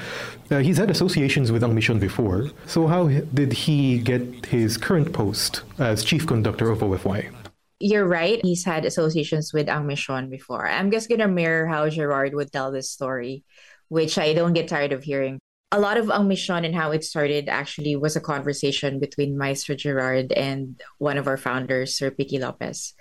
Uh, 0.50 0.58
he's 0.58 0.76
had 0.76 0.90
associations 0.90 1.52
with 1.52 1.62
Ang 1.62 1.72
Misyon 1.76 2.00
before. 2.00 2.50
So, 2.66 2.88
how 2.88 3.06
did 3.32 3.52
he 3.52 3.98
get 3.98 4.46
his 4.46 4.76
current 4.76 5.12
post 5.12 5.62
as 5.78 6.02
chief 6.02 6.26
conductor 6.26 6.68
of 6.68 6.80
OFY? 6.80 7.30
You're 7.78 8.08
right. 8.08 8.40
He's 8.42 8.64
had 8.64 8.84
associations 8.84 9.52
with 9.52 9.68
Ang 9.68 9.84
Misyon 9.84 10.30
before. 10.30 10.66
I'm 10.66 10.90
just 10.90 11.08
going 11.08 11.20
to 11.20 11.28
mirror 11.28 11.68
how 11.68 11.88
Gerard 11.88 12.34
would 12.34 12.50
tell 12.50 12.72
this 12.72 12.90
story, 12.90 13.44
which 13.86 14.18
I 14.18 14.34
don't 14.34 14.54
get 14.54 14.66
tired 14.66 14.92
of 14.92 15.04
hearing. 15.04 15.38
A 15.72 15.80
lot 15.80 15.96
of 15.96 16.08
Ang 16.08 16.28
Misyon 16.28 16.64
and 16.64 16.74
how 16.74 16.92
it 16.92 17.02
started 17.02 17.48
actually 17.48 17.96
was 17.96 18.14
a 18.14 18.20
conversation 18.20 19.00
between 19.00 19.36
Maestro 19.36 19.74
Gerard 19.74 20.30
and 20.32 20.80
one 20.98 21.18
of 21.18 21.26
our 21.26 21.36
founders, 21.36 21.96
Sir 21.96 22.12
Piki 22.12 22.38
Lopez. 22.38 22.94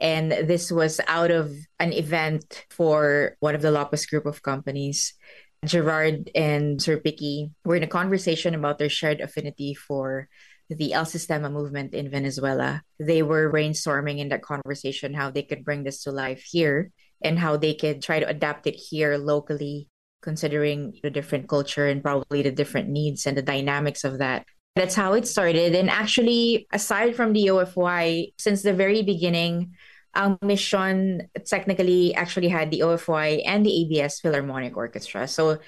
And 0.00 0.30
this 0.30 0.70
was 0.70 1.00
out 1.08 1.32
of 1.32 1.50
an 1.80 1.92
event 1.92 2.66
for 2.70 3.36
one 3.40 3.56
of 3.56 3.62
the 3.62 3.72
Lopez 3.72 4.06
group 4.06 4.26
of 4.26 4.42
companies. 4.42 5.14
Gerard 5.64 6.30
and 6.34 6.80
Sir 6.80 6.98
Piki 6.98 7.50
were 7.64 7.76
in 7.76 7.82
a 7.82 7.88
conversation 7.88 8.54
about 8.54 8.78
their 8.78 8.88
shared 8.88 9.20
affinity 9.20 9.74
for 9.74 10.28
the 10.70 10.92
El 10.92 11.04
Sistema 11.04 11.50
movement 11.50 11.94
in 11.94 12.10
Venezuela. 12.10 12.82
They 12.98 13.22
were 13.22 13.52
brainstorming 13.52 14.18
in 14.18 14.28
that 14.28 14.42
conversation 14.42 15.14
how 15.14 15.30
they 15.30 15.42
could 15.42 15.64
bring 15.64 15.82
this 15.82 16.04
to 16.04 16.12
life 16.12 16.44
here 16.48 16.92
and 17.22 17.38
how 17.38 17.56
they 17.56 17.74
could 17.74 18.02
try 18.02 18.20
to 18.20 18.28
adapt 18.28 18.66
it 18.66 18.76
here 18.76 19.18
locally, 19.18 19.88
considering 20.22 20.98
the 21.02 21.10
different 21.10 21.48
culture 21.48 21.86
and 21.86 22.02
probably 22.02 22.42
the 22.42 22.50
different 22.50 22.88
needs 22.88 23.26
and 23.26 23.36
the 23.36 23.42
dynamics 23.42 24.04
of 24.04 24.18
that. 24.18 24.44
That's 24.76 24.94
how 24.94 25.14
it 25.14 25.26
started. 25.26 25.74
And 25.74 25.90
actually, 25.90 26.66
aside 26.72 27.16
from 27.16 27.32
the 27.32 27.48
OFY, 27.48 28.32
since 28.38 28.62
the 28.62 28.72
very 28.72 29.02
beginning, 29.02 29.74
our 30.14 30.38
mission 30.42 31.28
technically 31.46 32.14
actually 32.14 32.48
had 32.48 32.70
the 32.70 32.80
OFY 32.80 33.42
and 33.46 33.64
the 33.64 33.82
ABS 33.82 34.20
Philharmonic 34.20 34.76
Orchestra. 34.76 35.26
So 35.28 35.58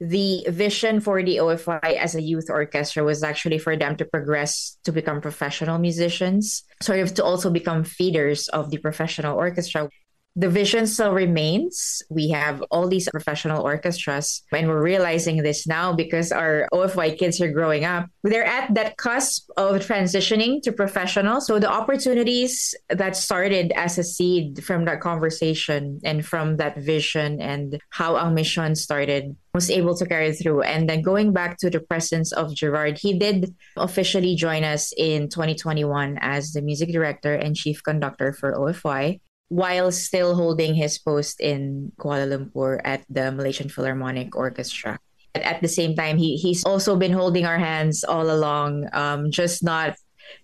the 0.00 0.44
vision 0.48 1.00
for 1.00 1.22
the 1.22 1.36
OFY 1.36 1.96
as 1.96 2.14
a 2.14 2.22
youth 2.22 2.48
orchestra 2.48 3.04
was 3.04 3.22
actually 3.22 3.58
for 3.58 3.76
them 3.76 3.96
to 3.96 4.04
progress 4.04 4.78
to 4.84 4.92
become 4.92 5.20
professional 5.20 5.78
musicians, 5.78 6.64
sort 6.82 7.00
of 7.00 7.12
to 7.14 7.24
also 7.24 7.50
become 7.50 7.84
feeders 7.84 8.48
of 8.48 8.70
the 8.70 8.78
professional 8.78 9.36
orchestra 9.36 9.90
the 10.36 10.48
vision 10.48 10.86
still 10.86 11.12
remains. 11.12 12.02
We 12.08 12.30
have 12.30 12.62
all 12.70 12.88
these 12.88 13.08
professional 13.10 13.62
orchestras, 13.62 14.42
and 14.52 14.68
we're 14.68 14.82
realizing 14.82 15.42
this 15.42 15.66
now 15.66 15.92
because 15.92 16.30
our 16.30 16.68
OFY 16.72 17.18
kids 17.18 17.40
are 17.40 17.50
growing 17.50 17.84
up. 17.84 18.08
They're 18.22 18.44
at 18.44 18.72
that 18.74 18.96
cusp 18.96 19.50
of 19.56 19.76
transitioning 19.84 20.62
to 20.62 20.72
professional. 20.72 21.40
So 21.40 21.58
the 21.58 21.70
opportunities 21.70 22.74
that 22.88 23.16
started 23.16 23.72
as 23.74 23.98
a 23.98 24.04
seed 24.04 24.62
from 24.64 24.84
that 24.84 25.00
conversation 25.00 26.00
and 26.04 26.24
from 26.24 26.58
that 26.58 26.78
vision 26.78 27.40
and 27.40 27.80
how 27.90 28.16
our 28.16 28.30
mission 28.30 28.76
started 28.76 29.36
was 29.52 29.68
able 29.68 29.96
to 29.96 30.06
carry 30.06 30.32
through. 30.32 30.62
And 30.62 30.88
then 30.88 31.02
going 31.02 31.32
back 31.32 31.58
to 31.58 31.70
the 31.70 31.80
presence 31.80 32.30
of 32.32 32.54
Gerard, 32.54 32.98
he 32.98 33.18
did 33.18 33.52
officially 33.76 34.36
join 34.36 34.62
us 34.62 34.92
in 34.96 35.28
2021 35.28 36.18
as 36.20 36.52
the 36.52 36.62
music 36.62 36.92
director 36.92 37.34
and 37.34 37.56
chief 37.56 37.82
conductor 37.82 38.32
for 38.32 38.54
OFY 38.54 39.18
while 39.50 39.90
still 39.90 40.34
holding 40.38 40.74
his 40.74 40.96
post 40.98 41.42
in 41.42 41.90
Kuala 41.98 42.30
Lumpur 42.30 42.80
at 42.86 43.02
the 43.10 43.32
Malaysian 43.34 43.68
Philharmonic 43.68 44.34
Orchestra. 44.38 44.98
At 45.34 45.60
the 45.60 45.68
same 45.68 45.94
time, 45.94 46.16
he, 46.18 46.36
he's 46.38 46.64
also 46.64 46.94
been 46.94 47.12
holding 47.12 47.44
our 47.44 47.58
hands 47.58 48.02
all 48.02 48.30
along, 48.30 48.86
um, 48.94 49.30
just 49.30 49.62
not 49.62 49.96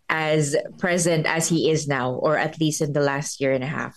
as 0.09 0.57
present 0.79 1.27
as 1.27 1.49
he 1.49 1.71
is 1.71 1.87
now, 1.87 2.15
or 2.15 2.37
at 2.37 2.59
least 2.61 2.83
in 2.83 2.93
the 2.93 3.01
last 3.01 3.41
year 3.41 3.53
and 3.53 3.63
a 3.63 3.71
half. 3.71 3.97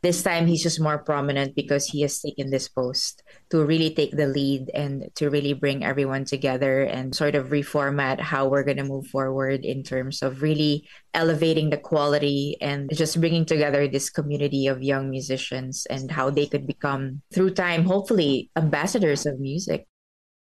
This 0.00 0.22
time, 0.22 0.46
he's 0.46 0.62
just 0.62 0.80
more 0.80 0.98
prominent 0.98 1.56
because 1.56 1.86
he 1.86 2.02
has 2.02 2.20
taken 2.20 2.50
this 2.50 2.68
post 2.68 3.22
to 3.50 3.64
really 3.64 3.92
take 3.92 4.12
the 4.12 4.26
lead 4.28 4.70
and 4.72 5.10
to 5.16 5.28
really 5.28 5.54
bring 5.54 5.84
everyone 5.84 6.24
together 6.24 6.82
and 6.82 7.14
sort 7.14 7.34
of 7.34 7.48
reformat 7.48 8.20
how 8.20 8.46
we're 8.46 8.62
going 8.62 8.76
to 8.76 8.84
move 8.84 9.08
forward 9.08 9.64
in 9.64 9.82
terms 9.82 10.22
of 10.22 10.42
really 10.42 10.86
elevating 11.14 11.70
the 11.70 11.76
quality 11.76 12.56
and 12.60 12.88
just 12.94 13.18
bringing 13.20 13.44
together 13.44 13.88
this 13.88 14.08
community 14.08 14.68
of 14.68 14.82
young 14.82 15.10
musicians 15.10 15.84
and 15.90 16.12
how 16.12 16.30
they 16.30 16.46
could 16.46 16.66
become 16.66 17.20
through 17.34 17.50
time 17.50 17.84
hopefully 17.84 18.50
ambassadors 18.56 19.26
of 19.26 19.40
music 19.40 19.86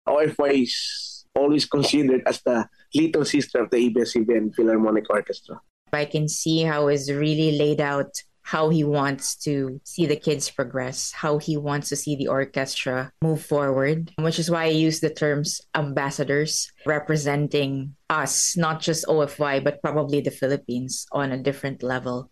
OFY 0.06 0.62
is 0.62 1.24
always 1.34 1.66
considered 1.66 2.22
as 2.26 2.40
the 2.42 2.66
little 2.94 3.24
sister 3.24 3.62
of 3.62 3.70
the 3.70 3.76
ABS-CBN 3.76 4.54
Philharmonic 4.54 5.08
Orchestra. 5.08 5.60
I 5.92 6.04
can 6.04 6.28
see 6.28 6.62
how 6.62 6.88
it's 6.88 7.10
really 7.10 7.58
laid 7.58 7.80
out 7.80 8.10
how 8.50 8.68
he 8.68 8.82
wants 8.82 9.36
to 9.36 9.80
see 9.84 10.06
the 10.06 10.18
kids 10.18 10.50
progress, 10.50 11.12
how 11.14 11.38
he 11.38 11.56
wants 11.56 11.88
to 11.88 11.94
see 11.94 12.16
the 12.16 12.26
orchestra 12.26 13.12
move 13.22 13.38
forward, 13.38 14.10
which 14.18 14.40
is 14.40 14.50
why 14.50 14.64
I 14.64 14.74
use 14.74 14.98
the 14.98 15.14
terms 15.14 15.60
ambassadors 15.72 16.66
representing 16.84 17.94
us, 18.10 18.56
not 18.56 18.80
just 18.82 19.06
OFY, 19.06 19.62
but 19.62 19.80
probably 19.80 20.20
the 20.20 20.34
Philippines 20.34 21.06
on 21.12 21.30
a 21.30 21.38
different 21.38 21.84
level. 21.84 22.28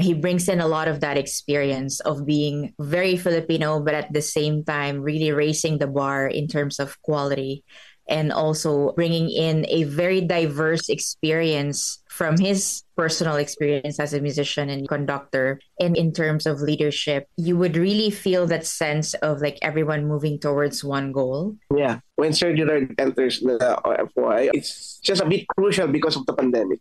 He 0.00 0.14
brings 0.14 0.48
in 0.48 0.60
a 0.64 0.66
lot 0.66 0.88
of 0.88 1.00
that 1.00 1.18
experience 1.18 2.00
of 2.00 2.24
being 2.24 2.72
very 2.80 3.18
Filipino, 3.18 3.84
but 3.84 3.92
at 3.92 4.10
the 4.10 4.22
same 4.22 4.64
time, 4.64 5.02
really 5.02 5.32
raising 5.32 5.76
the 5.76 5.86
bar 5.86 6.26
in 6.26 6.48
terms 6.48 6.80
of 6.80 6.96
quality 7.02 7.62
and 8.08 8.32
also 8.32 8.92
bringing 8.92 9.30
in 9.30 9.66
a 9.68 9.84
very 9.84 10.20
diverse 10.20 10.88
experience 10.88 12.02
from 12.08 12.36
his 12.38 12.82
personal 12.96 13.36
experience 13.36 14.00
as 14.00 14.12
a 14.12 14.20
musician 14.20 14.70
and 14.70 14.88
conductor. 14.88 15.60
And 15.78 15.96
in 15.96 16.12
terms 16.12 16.46
of 16.46 16.60
leadership 16.60 17.28
you 17.36 17.56
would 17.56 17.76
really 17.76 18.10
feel 18.10 18.46
that 18.46 18.66
sense 18.66 19.14
of 19.14 19.40
like 19.40 19.58
everyone 19.62 20.08
moving 20.08 20.38
towards 20.40 20.82
one 20.82 21.12
goal. 21.12 21.56
Yeah. 21.74 22.00
When 22.16 22.32
Gerard 22.32 22.94
enters 22.98 23.40
the 23.40 23.78
OFY 23.84 24.50
it's 24.52 24.98
just 24.98 25.22
a 25.22 25.26
bit 25.26 25.46
crucial 25.56 25.86
because 25.86 26.16
of 26.16 26.26
the 26.26 26.32
pandemic. 26.32 26.80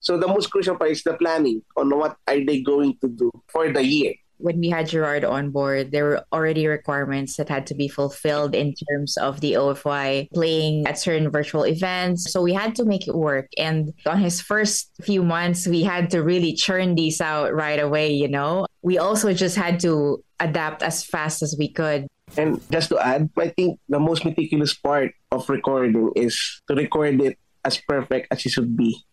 So 0.00 0.16
the 0.16 0.28
most 0.28 0.50
crucial 0.50 0.76
part 0.76 0.92
is 0.92 1.02
the 1.02 1.14
planning 1.14 1.62
on 1.76 1.90
what 1.90 2.16
are 2.26 2.44
they 2.44 2.62
going 2.62 2.96
to 3.02 3.08
do 3.08 3.30
for 3.48 3.70
the 3.70 3.84
year 3.84 4.14
when 4.38 4.60
we 4.60 4.70
had 4.70 4.88
Gerard 4.88 5.24
on 5.24 5.50
board, 5.50 5.90
there 5.90 6.04
were 6.04 6.24
already 6.32 6.66
requirements 6.66 7.36
that 7.36 7.48
had 7.48 7.66
to 7.68 7.74
be 7.74 7.88
fulfilled 7.88 8.54
in 8.54 8.74
terms 8.74 9.16
of 9.18 9.40
the 9.40 9.54
OFY 9.54 10.30
playing 10.32 10.86
at 10.86 10.98
certain 10.98 11.30
virtual 11.30 11.66
events. 11.66 12.32
So 12.32 12.42
we 12.42 12.54
had 12.54 12.74
to 12.76 12.84
make 12.84 13.06
it 13.06 13.14
work. 13.14 13.48
And 13.58 13.92
on 14.06 14.18
his 14.18 14.40
first 14.40 14.90
few 15.02 15.22
months, 15.22 15.66
we 15.66 15.82
had 15.82 16.10
to 16.10 16.22
really 16.22 16.54
churn 16.54 16.94
these 16.94 17.20
out 17.20 17.54
right 17.54 17.80
away, 17.80 18.12
you 18.12 18.28
know? 18.28 18.66
We 18.82 18.98
also 18.98 19.32
just 19.34 19.56
had 19.56 19.80
to 19.80 20.22
adapt 20.40 20.82
as 20.82 21.04
fast 21.04 21.42
as 21.42 21.56
we 21.58 21.68
could. 21.68 22.06
And 22.36 22.60
just 22.70 22.90
to 22.90 22.98
add, 22.98 23.30
I 23.36 23.48
think 23.48 23.80
the 23.88 23.98
most 23.98 24.24
meticulous 24.24 24.74
part 24.74 25.12
of 25.32 25.48
recording 25.48 26.12
is 26.14 26.62
to 26.68 26.74
record 26.74 27.20
it 27.20 27.38
as 27.64 27.78
perfect 27.78 28.28
as 28.30 28.44
it 28.46 28.50
should 28.50 28.76
be 28.76 29.04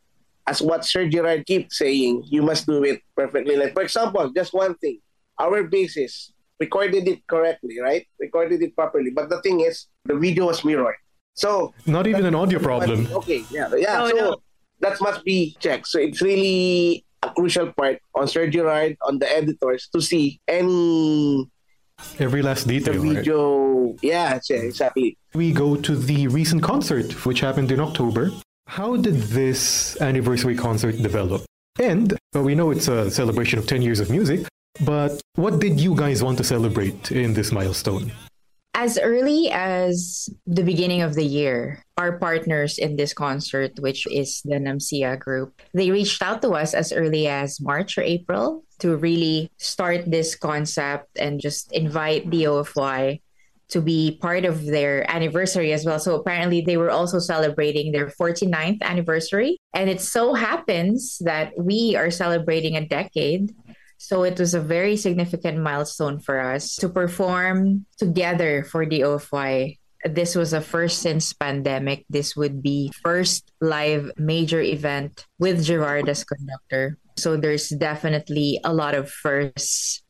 as 0.48 0.62
what 0.62 0.86
Sir 0.86 1.08
Gerard 1.10 1.46
keeps 1.46 1.80
saying, 1.80 2.24
you 2.30 2.42
must 2.42 2.68
do 2.68 2.84
it 2.84 3.02
perfectly. 3.16 3.56
Like, 3.56 3.74
for 3.74 3.82
example, 3.82 4.30
just 4.30 4.54
one 4.54 4.76
thing 4.76 5.00
our 5.40 5.64
basis 5.64 6.32
recorded 6.60 7.08
it 7.08 7.26
correctly, 7.28 7.80
right? 7.82 8.06
Recorded 8.20 8.62
it 8.62 8.76
properly. 8.76 9.12
But 9.12 9.30
the 9.30 9.42
thing 9.42 9.62
is, 9.62 9.88
the 10.06 10.16
video 10.16 10.48
was 10.48 10.64
mirrored. 10.64 10.96
So 11.34 11.74
not 11.86 12.08
even 12.08 12.26
an 12.26 12.36
audio 12.36 12.60
problem. 12.60 13.08
okay, 13.12 13.44
yeah, 13.52 13.70
yeah. 13.76 13.98
No, 13.98 14.10
so 14.10 14.16
no. 14.16 14.38
that 14.80 15.02
must 15.02 15.24
be 15.26 15.56
checked. 15.60 15.88
So 15.88 16.00
it's 16.00 16.22
really 16.22 17.06
a 17.24 17.30
crucial 17.30 17.74
part 17.74 18.00
on 18.16 18.28
Sir 18.28 18.48
Gerard, 18.48 18.96
on 19.02 19.20
the 19.20 19.30
editors 19.30 19.90
to 19.94 20.02
see 20.02 20.40
any 20.48 21.50
every 22.20 22.42
last 22.42 22.68
detail. 22.68 22.94
The 22.94 23.14
video, 23.14 23.88
right? 23.88 24.00
yeah, 24.02 24.40
exactly. 24.50 25.18
We 25.34 25.52
go 25.52 25.76
to 25.76 25.96
the 25.96 26.28
recent 26.28 26.64
concert, 26.64 27.26
which 27.26 27.42
happened 27.42 27.72
in 27.72 27.80
October. 27.82 28.32
How 28.68 28.96
did 28.96 29.16
this 29.16 30.00
anniversary 30.02 30.56
concert 30.56 30.98
develop? 31.02 31.44
And 31.80 32.18
well, 32.34 32.44
we 32.44 32.56
know 32.56 32.72
it's 32.72 32.88
a 32.88 33.12
celebration 33.12 33.60
of 33.60 33.68
10 33.68 33.82
years 33.82 34.00
of 34.00 34.10
music, 34.10 34.48
but 34.82 35.22
what 35.36 35.60
did 35.60 35.80
you 35.80 35.96
guys 35.96 36.24
want 36.24 36.38
to 36.38 36.44
celebrate 36.44 37.12
in 37.12 37.34
this 37.34 37.52
milestone? 37.52 38.12
As 38.74 39.00
early 39.00 39.50
as 39.52 40.28
the 40.46 40.64
beginning 40.64 41.02
of 41.02 41.16
the 41.16 41.24
year, 41.24 41.82
our 41.98 42.20
partners 42.20 42.78
in 42.78 42.98
this 42.98 43.14
concert, 43.14 43.72
which 43.80 44.06
is 44.12 44.42
the 44.44 44.56
NAMCYA 44.56 45.18
group, 45.18 45.62
they 45.74 45.92
reached 45.92 46.22
out 46.22 46.42
to 46.42 46.52
us 46.52 46.74
as 46.74 46.92
early 46.92 47.28
as 47.28 47.62
March 47.62 47.98
or 47.98 48.02
April 48.02 48.66
to 48.80 48.98
really 48.98 49.50
start 49.58 50.04
this 50.12 50.36
concept 50.36 51.08
and 51.18 51.40
just 51.40 51.72
invite 51.72 52.30
the 52.30 52.44
OFY 52.44 53.22
to 53.70 53.82
be 53.82 54.20
part 54.22 54.46
of 54.46 54.66
their 54.66 55.10
anniversary 55.10 55.74
as 55.74 55.86
well. 55.86 56.00
So 56.00 56.16
apparently 56.16 56.62
they 56.62 56.78
were 56.78 56.92
also 56.92 57.20
celebrating 57.20 57.92
their 57.92 58.08
49th 58.08 58.82
anniversary. 58.82 59.58
And 59.74 59.90
it 59.90 60.02
so 60.02 60.34
happens 60.34 61.18
that 61.24 61.54
we 61.58 61.96
are 61.96 62.12
celebrating 62.12 62.76
a 62.76 62.86
decade 62.86 63.56
so 63.98 64.24
it 64.24 64.40
was 64.40 64.54
a 64.54 64.62
very 64.62 64.98
significant 64.98 65.58
milestone 65.58 66.20
for 66.20 66.40
us 66.40 66.76
to 66.78 66.90
perform 66.90 67.86
together 67.98 68.64
for 68.64 68.86
the 68.86 69.02
OFY. 69.02 69.78
This 70.04 70.36
was 70.36 70.54
a 70.54 70.62
first 70.62 71.00
since 71.00 71.34
pandemic. 71.34 72.06
This 72.10 72.36
would 72.36 72.62
be 72.62 72.92
first 73.02 73.52
live 73.62 74.12
major 74.18 74.62
event 74.62 75.26
with 75.40 75.66
Gerard 75.66 76.08
as 76.10 76.24
conductor. 76.24 76.98
So 77.18 77.38
there's 77.38 77.70
definitely 77.70 78.60
a 78.64 78.74
lot 78.74 78.94
of 78.94 79.10
firsts. 79.10 80.04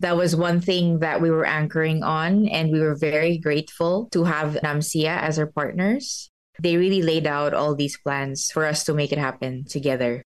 That 0.00 0.16
was 0.16 0.36
one 0.36 0.60
thing 0.60 1.00
that 1.00 1.20
we 1.20 1.30
were 1.30 1.46
anchoring 1.46 2.02
on, 2.02 2.48
and 2.48 2.70
we 2.70 2.80
were 2.80 2.96
very 2.96 3.38
grateful 3.38 4.08
to 4.12 4.24
have 4.24 4.54
NAMCYA 4.62 5.08
as 5.08 5.38
our 5.38 5.46
partners. 5.46 6.30
They 6.60 6.76
really 6.76 7.02
laid 7.02 7.26
out 7.26 7.52
all 7.52 7.74
these 7.74 7.98
plans 7.98 8.50
for 8.50 8.64
us 8.64 8.84
to 8.84 8.94
make 8.94 9.12
it 9.12 9.18
happen 9.18 9.64
together. 9.64 10.22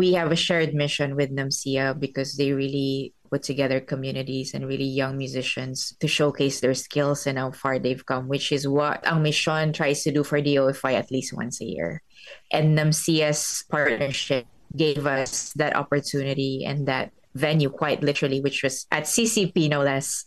We 0.00 0.16
have 0.16 0.32
a 0.32 0.36
shared 0.36 0.72
mission 0.72 1.12
with 1.12 1.28
NAMCYA 1.28 2.00
because 2.00 2.40
they 2.40 2.56
really 2.56 3.12
put 3.28 3.42
together 3.44 3.84
communities 3.84 4.56
and 4.56 4.64
really 4.64 4.88
young 4.88 5.20
musicians 5.20 5.92
to 6.00 6.08
showcase 6.08 6.64
their 6.64 6.72
skills 6.72 7.28
and 7.28 7.36
how 7.36 7.52
far 7.52 7.78
they've 7.78 8.00
come, 8.08 8.24
which 8.24 8.48
is 8.48 8.64
what 8.64 9.04
Ang 9.04 9.20
Misyon 9.20 9.76
tries 9.76 10.00
to 10.04 10.10
do 10.10 10.24
for 10.24 10.40
the 10.40 10.56
at 10.56 11.12
least 11.12 11.36
once 11.36 11.60
a 11.60 11.68
year. 11.68 12.00
And 12.50 12.72
NAMCYA's 12.72 13.68
partnership 13.68 14.46
gave 14.74 15.04
us 15.04 15.52
that 15.60 15.76
opportunity 15.76 16.64
and 16.64 16.88
that 16.88 17.12
venue 17.34 17.68
quite 17.68 18.00
literally, 18.00 18.40
which 18.40 18.64
was 18.64 18.86
at 18.88 19.04
CCP 19.04 19.68
no 19.68 19.84
less. 19.84 20.24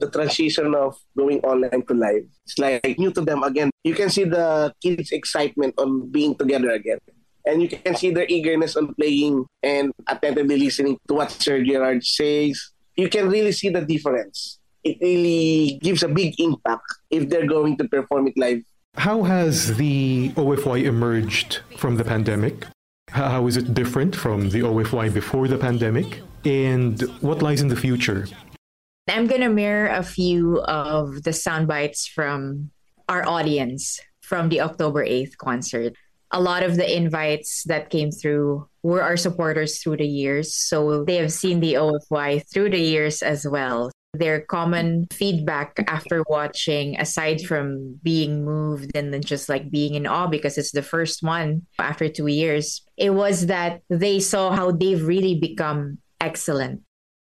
The 0.00 0.10
transition 0.10 0.74
of 0.74 0.98
going 1.16 1.38
online 1.46 1.86
to 1.86 1.94
live, 1.94 2.26
it's 2.42 2.58
like 2.58 2.98
new 2.98 3.12
to 3.12 3.20
them 3.20 3.44
again. 3.44 3.70
You 3.84 3.94
can 3.94 4.10
see 4.10 4.24
the 4.24 4.74
kids' 4.82 5.12
excitement 5.12 5.78
on 5.78 6.10
being 6.10 6.34
together 6.34 6.74
again. 6.74 6.98
And 7.46 7.62
you 7.62 7.68
can 7.68 7.94
see 7.94 8.10
their 8.10 8.26
eagerness 8.28 8.76
on 8.76 8.94
playing 8.94 9.44
and 9.62 9.92
attentively 10.08 10.58
listening 10.58 10.98
to 11.08 11.14
what 11.14 11.30
Sir 11.30 11.62
Gerard 11.62 12.04
says. 12.04 12.72
You 12.96 13.08
can 13.08 13.28
really 13.28 13.52
see 13.52 13.68
the 13.68 13.82
difference. 13.82 14.58
It 14.82 14.98
really 15.00 15.78
gives 15.82 16.02
a 16.02 16.08
big 16.08 16.38
impact 16.38 16.84
if 17.10 17.28
they're 17.28 17.46
going 17.46 17.76
to 17.78 17.88
perform 17.88 18.28
it 18.28 18.34
live. 18.36 18.62
How 18.96 19.22
has 19.24 19.76
the 19.76 20.30
OFY 20.36 20.84
emerged 20.84 21.60
from 21.76 21.96
the 21.96 22.04
pandemic? 22.04 22.66
How 23.10 23.46
is 23.46 23.56
it 23.56 23.74
different 23.74 24.14
from 24.14 24.50
the 24.50 24.60
OFY 24.60 25.12
before 25.12 25.48
the 25.48 25.58
pandemic? 25.58 26.20
And 26.44 27.00
what 27.20 27.42
lies 27.42 27.60
in 27.60 27.68
the 27.68 27.76
future? 27.76 28.26
I'm 29.08 29.26
going 29.26 29.42
to 29.42 29.48
mirror 29.48 29.88
a 29.88 30.02
few 30.02 30.60
of 30.62 31.22
the 31.24 31.32
sound 31.32 31.68
bites 31.68 32.06
from 32.06 32.70
our 33.08 33.26
audience 33.26 34.00
from 34.22 34.48
the 34.48 34.62
October 34.62 35.04
8th 35.04 35.36
concert. 35.36 35.94
A 36.34 36.42
lot 36.42 36.64
of 36.64 36.74
the 36.74 36.84
invites 36.84 37.62
that 37.70 37.90
came 37.90 38.10
through 38.10 38.66
were 38.82 39.00
our 39.00 39.16
supporters 39.16 39.78
through 39.78 39.98
the 39.98 40.06
years. 40.06 40.52
So 40.52 41.04
they 41.04 41.14
have 41.16 41.32
seen 41.32 41.60
the 41.60 41.74
OFY 41.74 42.42
through 42.52 42.70
the 42.70 42.80
years 42.80 43.22
as 43.22 43.46
well. 43.46 43.92
Their 44.14 44.40
common 44.40 45.06
feedback 45.12 45.78
after 45.86 46.24
watching, 46.28 46.98
aside 46.98 47.42
from 47.42 48.00
being 48.02 48.44
moved 48.44 48.90
and 48.96 49.14
then 49.14 49.22
just 49.22 49.48
like 49.48 49.70
being 49.70 49.94
in 49.94 50.08
awe 50.08 50.26
because 50.26 50.58
it's 50.58 50.72
the 50.72 50.82
first 50.82 51.22
one 51.22 51.62
after 51.78 52.08
two 52.08 52.26
years, 52.26 52.82
it 52.96 53.10
was 53.10 53.46
that 53.46 53.82
they 53.88 54.18
saw 54.18 54.50
how 54.50 54.72
they've 54.72 55.06
really 55.06 55.38
become 55.38 55.98
excellent. 56.20 56.82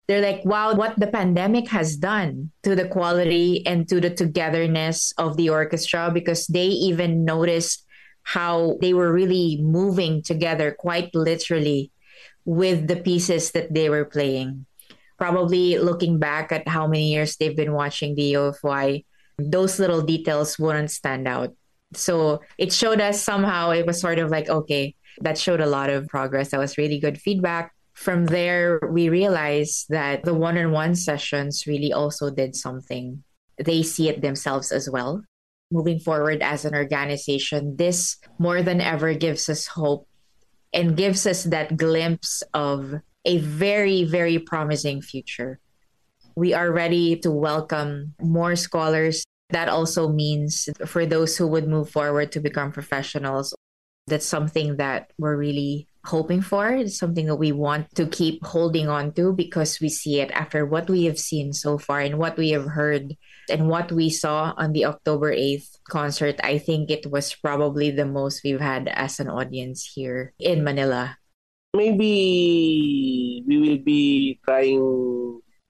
They're 0.06 0.20
like, 0.20 0.44
wow, 0.44 0.74
what 0.74 1.00
the 1.00 1.06
pandemic 1.06 1.68
has 1.68 1.96
done 1.96 2.52
to 2.62 2.76
the 2.76 2.88
quality 2.88 3.64
and 3.66 3.88
to 3.88 4.00
the 4.00 4.10
togetherness 4.10 5.12
of 5.16 5.36
the 5.38 5.48
orchestra 5.48 6.10
because 6.12 6.46
they 6.46 6.66
even 6.66 7.24
noticed 7.24 7.87
how 8.28 8.76
they 8.80 8.92
were 8.92 9.12
really 9.12 9.58
moving 9.60 10.22
together 10.22 10.76
quite 10.78 11.14
literally 11.14 11.90
with 12.44 12.86
the 12.88 12.96
pieces 12.96 13.52
that 13.52 13.72
they 13.72 13.88
were 13.88 14.04
playing. 14.04 14.66
Probably 15.16 15.78
looking 15.78 16.18
back 16.18 16.52
at 16.52 16.68
how 16.68 16.86
many 16.86 17.12
years 17.12 17.36
they've 17.36 17.56
been 17.56 17.72
watching 17.72 18.14
the 18.14 18.34
OFY, 18.34 19.04
those 19.38 19.78
little 19.78 20.02
details 20.02 20.58
wouldn't 20.58 20.90
stand 20.90 21.26
out. 21.26 21.54
So 21.94 22.42
it 22.58 22.72
showed 22.72 23.00
us 23.00 23.22
somehow 23.22 23.70
it 23.70 23.86
was 23.86 24.00
sort 24.00 24.18
of 24.18 24.30
like, 24.30 24.48
okay, 24.48 24.94
that 25.20 25.38
showed 25.38 25.60
a 25.60 25.66
lot 25.66 25.90
of 25.90 26.06
progress. 26.06 26.50
That 26.50 26.60
was 26.60 26.78
really 26.78 27.00
good 27.00 27.18
feedback 27.18 27.72
from 27.98 28.26
there, 28.26 28.78
we 28.92 29.08
realized 29.08 29.86
that 29.88 30.22
the 30.22 30.32
one 30.32 30.56
on 30.56 30.70
one 30.70 30.94
sessions 30.94 31.66
really 31.66 31.92
also 31.92 32.30
did 32.30 32.54
something. 32.54 33.24
They 33.58 33.82
see 33.82 34.08
it 34.08 34.22
themselves 34.22 34.70
as 34.70 34.88
well. 34.88 35.24
Moving 35.70 35.98
forward 35.98 36.42
as 36.42 36.64
an 36.64 36.74
organization, 36.74 37.76
this 37.76 38.16
more 38.38 38.62
than 38.62 38.80
ever 38.80 39.14
gives 39.14 39.48
us 39.48 39.66
hope 39.66 40.08
and 40.72 40.96
gives 40.96 41.26
us 41.26 41.44
that 41.44 41.76
glimpse 41.76 42.42
of 42.54 42.94
a 43.24 43.38
very, 43.38 44.04
very 44.04 44.38
promising 44.38 45.02
future. 45.02 45.60
We 46.36 46.54
are 46.54 46.72
ready 46.72 47.16
to 47.20 47.30
welcome 47.30 48.14
more 48.20 48.56
scholars. 48.56 49.24
That 49.50 49.68
also 49.68 50.08
means 50.08 50.68
for 50.86 51.04
those 51.04 51.36
who 51.36 51.46
would 51.48 51.68
move 51.68 51.90
forward 51.90 52.32
to 52.32 52.40
become 52.40 52.72
professionals, 52.72 53.54
that's 54.06 54.26
something 54.26 54.76
that 54.76 55.12
we're 55.18 55.36
really 55.36 55.86
hoping 56.04 56.40
for. 56.40 56.70
It's 56.70 56.98
something 56.98 57.26
that 57.26 57.36
we 57.36 57.52
want 57.52 57.94
to 57.96 58.06
keep 58.06 58.44
holding 58.44 58.88
on 58.88 59.12
to 59.12 59.32
because 59.32 59.80
we 59.80 59.88
see 59.88 60.20
it 60.20 60.30
after 60.32 60.64
what 60.64 60.88
we 60.88 61.04
have 61.04 61.18
seen 61.18 61.52
so 61.52 61.76
far 61.76 62.00
and 62.00 62.18
what 62.18 62.36
we 62.36 62.50
have 62.50 62.66
heard 62.66 63.16
and 63.50 63.68
what 63.68 63.92
we 63.92 64.10
saw 64.10 64.54
on 64.56 64.72
the 64.72 64.84
October 64.84 65.34
8th 65.34 65.78
concert. 65.88 66.36
I 66.42 66.58
think 66.58 66.90
it 66.90 67.10
was 67.10 67.34
probably 67.34 67.90
the 67.90 68.06
most 68.06 68.42
we've 68.44 68.60
had 68.60 68.88
as 68.88 69.20
an 69.20 69.28
audience 69.28 69.90
here 69.94 70.34
in 70.38 70.64
Manila. 70.64 71.16
Maybe 71.74 73.44
we 73.46 73.58
will 73.58 73.78
be 73.78 74.40
trying 74.44 74.78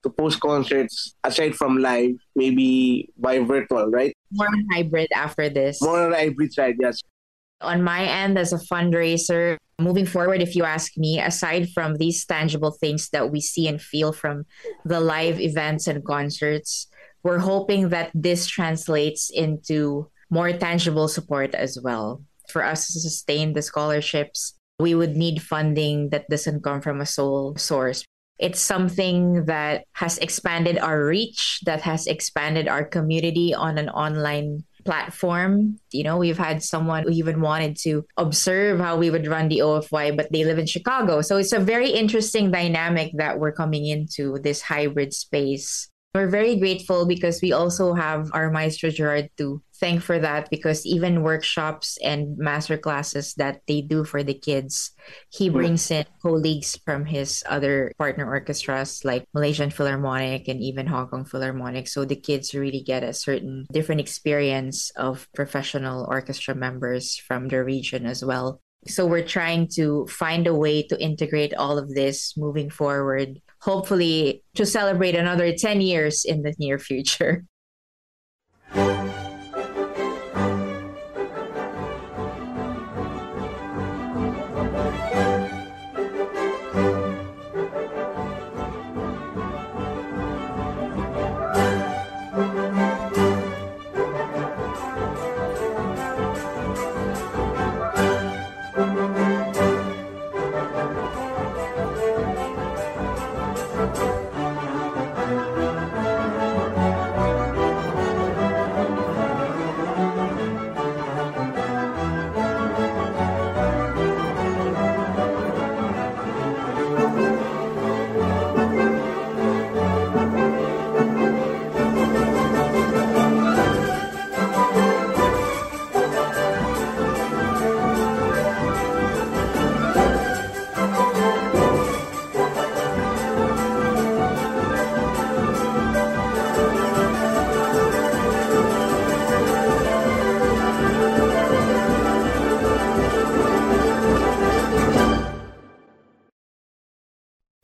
to 0.03 0.11
post 0.11 0.41
concerts 0.41 1.14
aside 1.25 1.55
from 1.55 1.79
live, 1.79 2.14
maybe 2.37 3.11
by 3.19 3.41
virtual, 3.41 3.91
right? 3.91 4.14
More 4.33 4.49
hybrid 4.73 5.09
after 5.14 5.49
this. 5.49 5.83
More 5.83 6.11
hybrid 6.11 6.53
side, 6.53 6.77
yes. 6.81 7.01
On 7.61 7.83
my 7.83 8.05
end, 8.05 8.38
as 8.38 8.53
a 8.53 8.59
fundraiser, 8.59 9.57
moving 9.81 10.07
forward, 10.07 10.41
if 10.41 10.55
you 10.55 10.62
ask 10.62 10.97
me, 10.97 11.21
aside 11.21 11.69
from 11.75 11.97
these 11.97 12.25
tangible 12.25 12.71
things 12.71 13.09
that 13.11 13.33
we 13.33 13.41
see 13.41 13.67
and 13.67 13.83
feel 13.83 14.12
from 14.12 14.47
the 14.85 15.01
live 15.01 15.41
events 15.41 15.88
and 15.88 16.05
concerts, 16.05 16.87
we're 17.23 17.39
hoping 17.39 17.91
that 17.91 18.11
this 18.15 18.47
translates 18.47 19.31
into 19.31 20.11
more 20.31 20.53
tangible 20.53 21.09
support 21.09 21.55
as 21.55 21.79
well. 21.83 22.23
For 22.49 22.65
us 22.65 22.87
to 22.93 23.01
sustain 23.01 23.53
the 23.53 23.63
scholarships, 23.63 24.55
we 24.79 24.95
would 24.95 25.17
need 25.17 25.43
funding 25.43 26.11
that 26.11 26.29
doesn't 26.29 26.63
come 26.63 26.81
from 26.81 27.01
a 27.01 27.07
sole 27.07 27.57
source. 27.57 28.05
It's 28.39 28.61
something 28.61 29.47
that 29.47 29.85
has 29.95 30.19
expanded 30.19 30.79
our 30.79 31.05
reach, 31.05 31.61
that 31.65 31.83
has 31.83 32.07
expanded 32.07 32.69
our 32.69 32.85
community 32.85 33.53
on 33.53 33.79
an 33.79 33.89
online 33.89 34.65
platform. 34.85 35.79
You 35.91 36.05
know, 36.05 36.17
we've 36.17 36.39
had 36.39 36.63
someone 36.63 37.03
who 37.03 37.11
even 37.11 37.41
wanted 37.41 37.77
to 37.79 38.07
observe 38.17 38.79
how 38.79 38.97
we 38.97 39.11
would 39.11 39.27
run 39.27 39.49
the 39.49 39.59
OFY, 39.59 40.17
but 40.17 40.31
they 40.31 40.45
live 40.45 40.59
in 40.59 40.67
Chicago. 40.67 41.21
So 41.21 41.37
it's 41.37 41.53
a 41.53 41.59
very 41.59 41.91
interesting 41.91 42.53
dynamic 42.53 43.13
that 43.17 43.41
we're 43.41 43.53
coming 43.53 43.87
into 43.87 44.39
this 44.39 44.63
hybrid 44.63 45.13
space. 45.13 45.91
We're 46.19 46.27
very 46.27 46.57
grateful 46.57 47.07
because 47.07 47.39
we 47.39 47.53
also 47.53 47.95
have 47.95 48.35
our 48.35 48.51
Maestro 48.51 48.91
Gerard 48.91 49.31
to 49.39 49.63
thank 49.79 50.03
for 50.03 50.19
that 50.19 50.51
because 50.51 50.85
even 50.85 51.23
workshops 51.23 51.97
and 52.03 52.37
master 52.37 52.77
classes 52.77 53.35
that 53.35 53.63
they 53.69 53.83
do 53.83 54.03
for 54.03 54.25
the 54.25 54.35
kids, 54.35 54.91
he 55.31 55.49
brings 55.49 55.89
in 55.93 56.07
colleagues 56.21 56.75
from 56.85 57.05
his 57.05 57.45
other 57.47 57.93
partner 57.99 58.27
orchestras 58.27 59.05
like 59.05 59.31
Malaysian 59.33 59.71
Philharmonic 59.71 60.49
and 60.49 60.61
even 60.61 60.89
Hong 60.89 61.07
Kong 61.07 61.25
Philharmonic. 61.25 61.87
So 61.87 62.05
the 62.05 62.19
kids 62.19 62.53
really 62.53 62.83
get 62.83 63.05
a 63.05 63.15
certain 63.15 63.67
different 63.71 64.01
experience 64.01 64.91
of 64.99 65.29
professional 65.37 66.05
orchestra 66.11 66.57
members 66.57 67.15
from 67.15 67.47
the 67.47 67.63
region 67.63 68.07
as 68.07 68.25
well. 68.25 68.61
So 68.87 69.07
we're 69.07 69.27
trying 69.27 69.69
to 69.75 70.07
find 70.07 70.47
a 70.47 70.55
way 70.55 70.83
to 70.83 71.01
integrate 71.01 71.55
all 71.55 71.79
of 71.79 71.95
this 71.95 72.37
moving 72.37 72.71
forward, 72.71 73.41
hopefully 73.61 74.42
to 74.55 74.64
celebrate 74.64 75.14
another 75.14 75.53
10 75.53 75.81
years 75.81 76.25
in 76.25 76.42
the 76.42 76.55
near 76.59 76.79
future. 76.79 77.44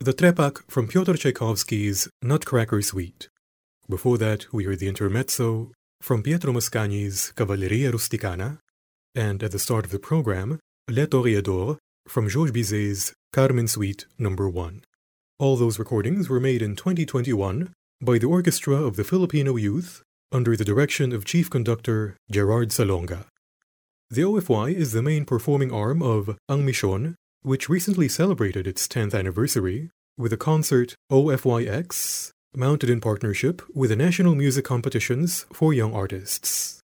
The 0.05 0.13
Trepak 0.13 0.61
from 0.69 0.87
Pyotr 0.87 1.15
Tchaikovsky's 1.15 2.07
Nutcracker 2.21 2.83
Suite. 2.83 3.27
Before 3.89 4.19
that, 4.19 4.45
we 4.53 4.65
heard 4.65 4.77
the 4.77 4.87
intermezzo 4.87 5.71
from 5.99 6.21
Pietro 6.21 6.53
Mascagni's 6.53 7.33
Cavalleria 7.35 7.91
Rusticana, 7.91 8.59
and 9.15 9.41
at 9.41 9.51
the 9.51 9.57
start 9.57 9.83
of 9.83 9.89
the 9.89 9.97
program, 9.97 10.59
Le 10.87 11.07
Toreador 11.07 11.79
from 12.07 12.29
Georges 12.29 12.51
Bizet's 12.51 13.13
Carmen 13.33 13.67
Suite 13.67 14.05
Number 14.19 14.47
1. 14.47 14.83
All 15.39 15.55
those 15.55 15.79
recordings 15.79 16.29
were 16.29 16.39
made 16.39 16.61
in 16.61 16.75
2021 16.75 17.73
by 17.99 18.19
the 18.19 18.27
Orchestra 18.27 18.75
of 18.75 18.97
the 18.97 19.03
Filipino 19.03 19.55
Youth 19.55 20.03
under 20.31 20.55
the 20.55 20.63
direction 20.63 21.13
of 21.13 21.25
Chief 21.25 21.49
Conductor 21.49 22.15
Gerard 22.29 22.69
Salonga. 22.69 23.25
The 24.11 24.21
OFY 24.21 24.71
is 24.71 24.91
the 24.91 25.01
main 25.01 25.25
performing 25.25 25.71
arm 25.73 26.03
of 26.03 26.37
Ang 26.47 26.63
Misyon, 26.63 27.15
which 27.41 27.69
recently 27.69 28.07
celebrated 28.07 28.67
its 28.67 28.87
10th 28.87 29.17
anniversary 29.17 29.89
with 30.17 30.31
a 30.31 30.37
concert 30.37 30.95
OFYX 31.11 32.31
mounted 32.55 32.89
in 32.89 33.01
partnership 33.01 33.61
with 33.73 33.89
the 33.89 33.95
National 33.95 34.33
Music 34.33 34.63
Competitions 34.63 35.45
for 35.51 35.73
Young 35.73 35.93
Artists. 35.93 36.79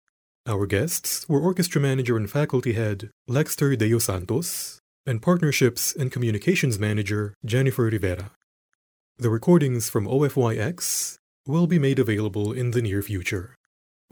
Our 0.47 0.67
guests 0.67 1.29
were 1.29 1.41
orchestra 1.41 1.81
manager 1.81 2.17
and 2.17 2.31
faculty 2.31 2.75
head 2.75 3.11
Lexter 3.29 3.77
De 3.77 3.99
Santos 3.99 4.79
and 5.05 5.21
partnerships 5.21 5.93
and 5.93 6.13
communications 6.13 6.79
manager 6.79 7.35
Jennifer 7.45 7.85
Rivera. 7.85 8.31
The 9.19 9.31
recordings 9.31 9.91
from 9.91 10.07
OFYX 10.07 11.17
will 11.49 11.67
be 11.67 11.81
made 11.81 11.99
available 11.99 12.53
in 12.53 12.71
the 12.71 12.83
near 12.83 13.03
future. 13.03 13.57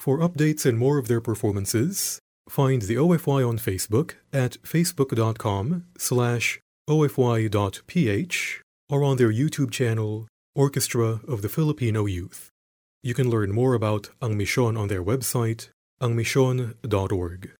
For 0.01 0.19
updates 0.19 0.67
and 0.67 0.77
more 0.77 0.99
of 0.99 1.07
their 1.07 1.21
performances, 1.21 2.19
find 2.49 2.83
the 2.83 2.97
OFY 2.97 3.49
on 3.49 3.59
Facebook 3.59 4.15
at 4.33 4.61
facebook.com 4.63 5.85
slash 5.99 6.59
ofy.ph 6.89 8.64
or 8.91 9.03
on 9.03 9.17
their 9.17 9.33
YouTube 9.33 9.71
channel, 9.71 10.29
Orchestra 10.55 11.21
of 11.27 11.43
the 11.43 11.49
Filipino 11.49 12.07
Youth. 12.07 12.51
You 13.03 13.15
can 13.15 13.31
learn 13.31 13.53
more 13.53 13.75
about 13.75 14.11
Ang 14.23 14.39
Misyon 14.39 14.79
on 14.79 14.89
their 14.89 15.03
website, 15.03 15.69
angmisyon.org. 16.01 17.53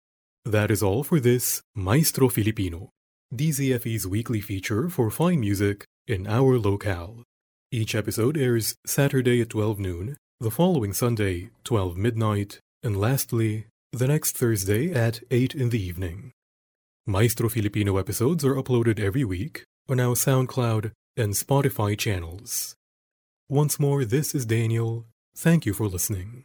That 0.45 0.71
is 0.71 0.83
all 0.83 1.05
for 1.05 1.21
this 1.21 1.63
Maestro 1.75 2.29
Filipino, 2.29 2.91
DZFE's 3.35 4.07
weekly 4.07 4.41
feature 4.41 4.89
for 4.89 5.11
fine 5.11 5.41
music 5.41 5.85
in 6.07 6.27
our 6.27 6.59
locale. 6.59 7.23
Each 7.73 7.95
episode 7.95 8.37
airs 8.37 8.75
Saturday 8.87 9.41
at 9.41 9.51
12 9.51 9.81
noon, 9.81 10.17
the 10.41 10.51
following 10.51 10.93
Sunday, 10.93 11.51
12 11.65 11.97
midnight, 11.97 12.61
and 12.83 12.97
lastly, 12.97 13.67
the 13.93 14.07
next 14.07 14.37
Thursday 14.37 14.93
at 14.93 15.21
8 15.31 15.55
in 15.55 15.71
the 15.71 15.83
evening. 15.83 16.33
Maestro 17.07 17.49
Filipino 17.49 17.97
episodes 17.97 18.45
are 18.45 18.55
uploaded 18.55 19.01
every 19.01 19.25
week 19.25 19.65
on 19.89 20.01
our 20.01 20.15
SoundCloud 20.15 20.93
and 21.17 21.35
Spotify 21.35 21.99
channels. 21.99 22.77
Once 23.49 23.79
more, 23.79 24.05
this 24.05 24.35
is 24.35 24.47
Daniel. 24.47 25.07
Thank 25.37 25.67
you 25.67 25.73
for 25.73 25.87
listening. 25.87 26.45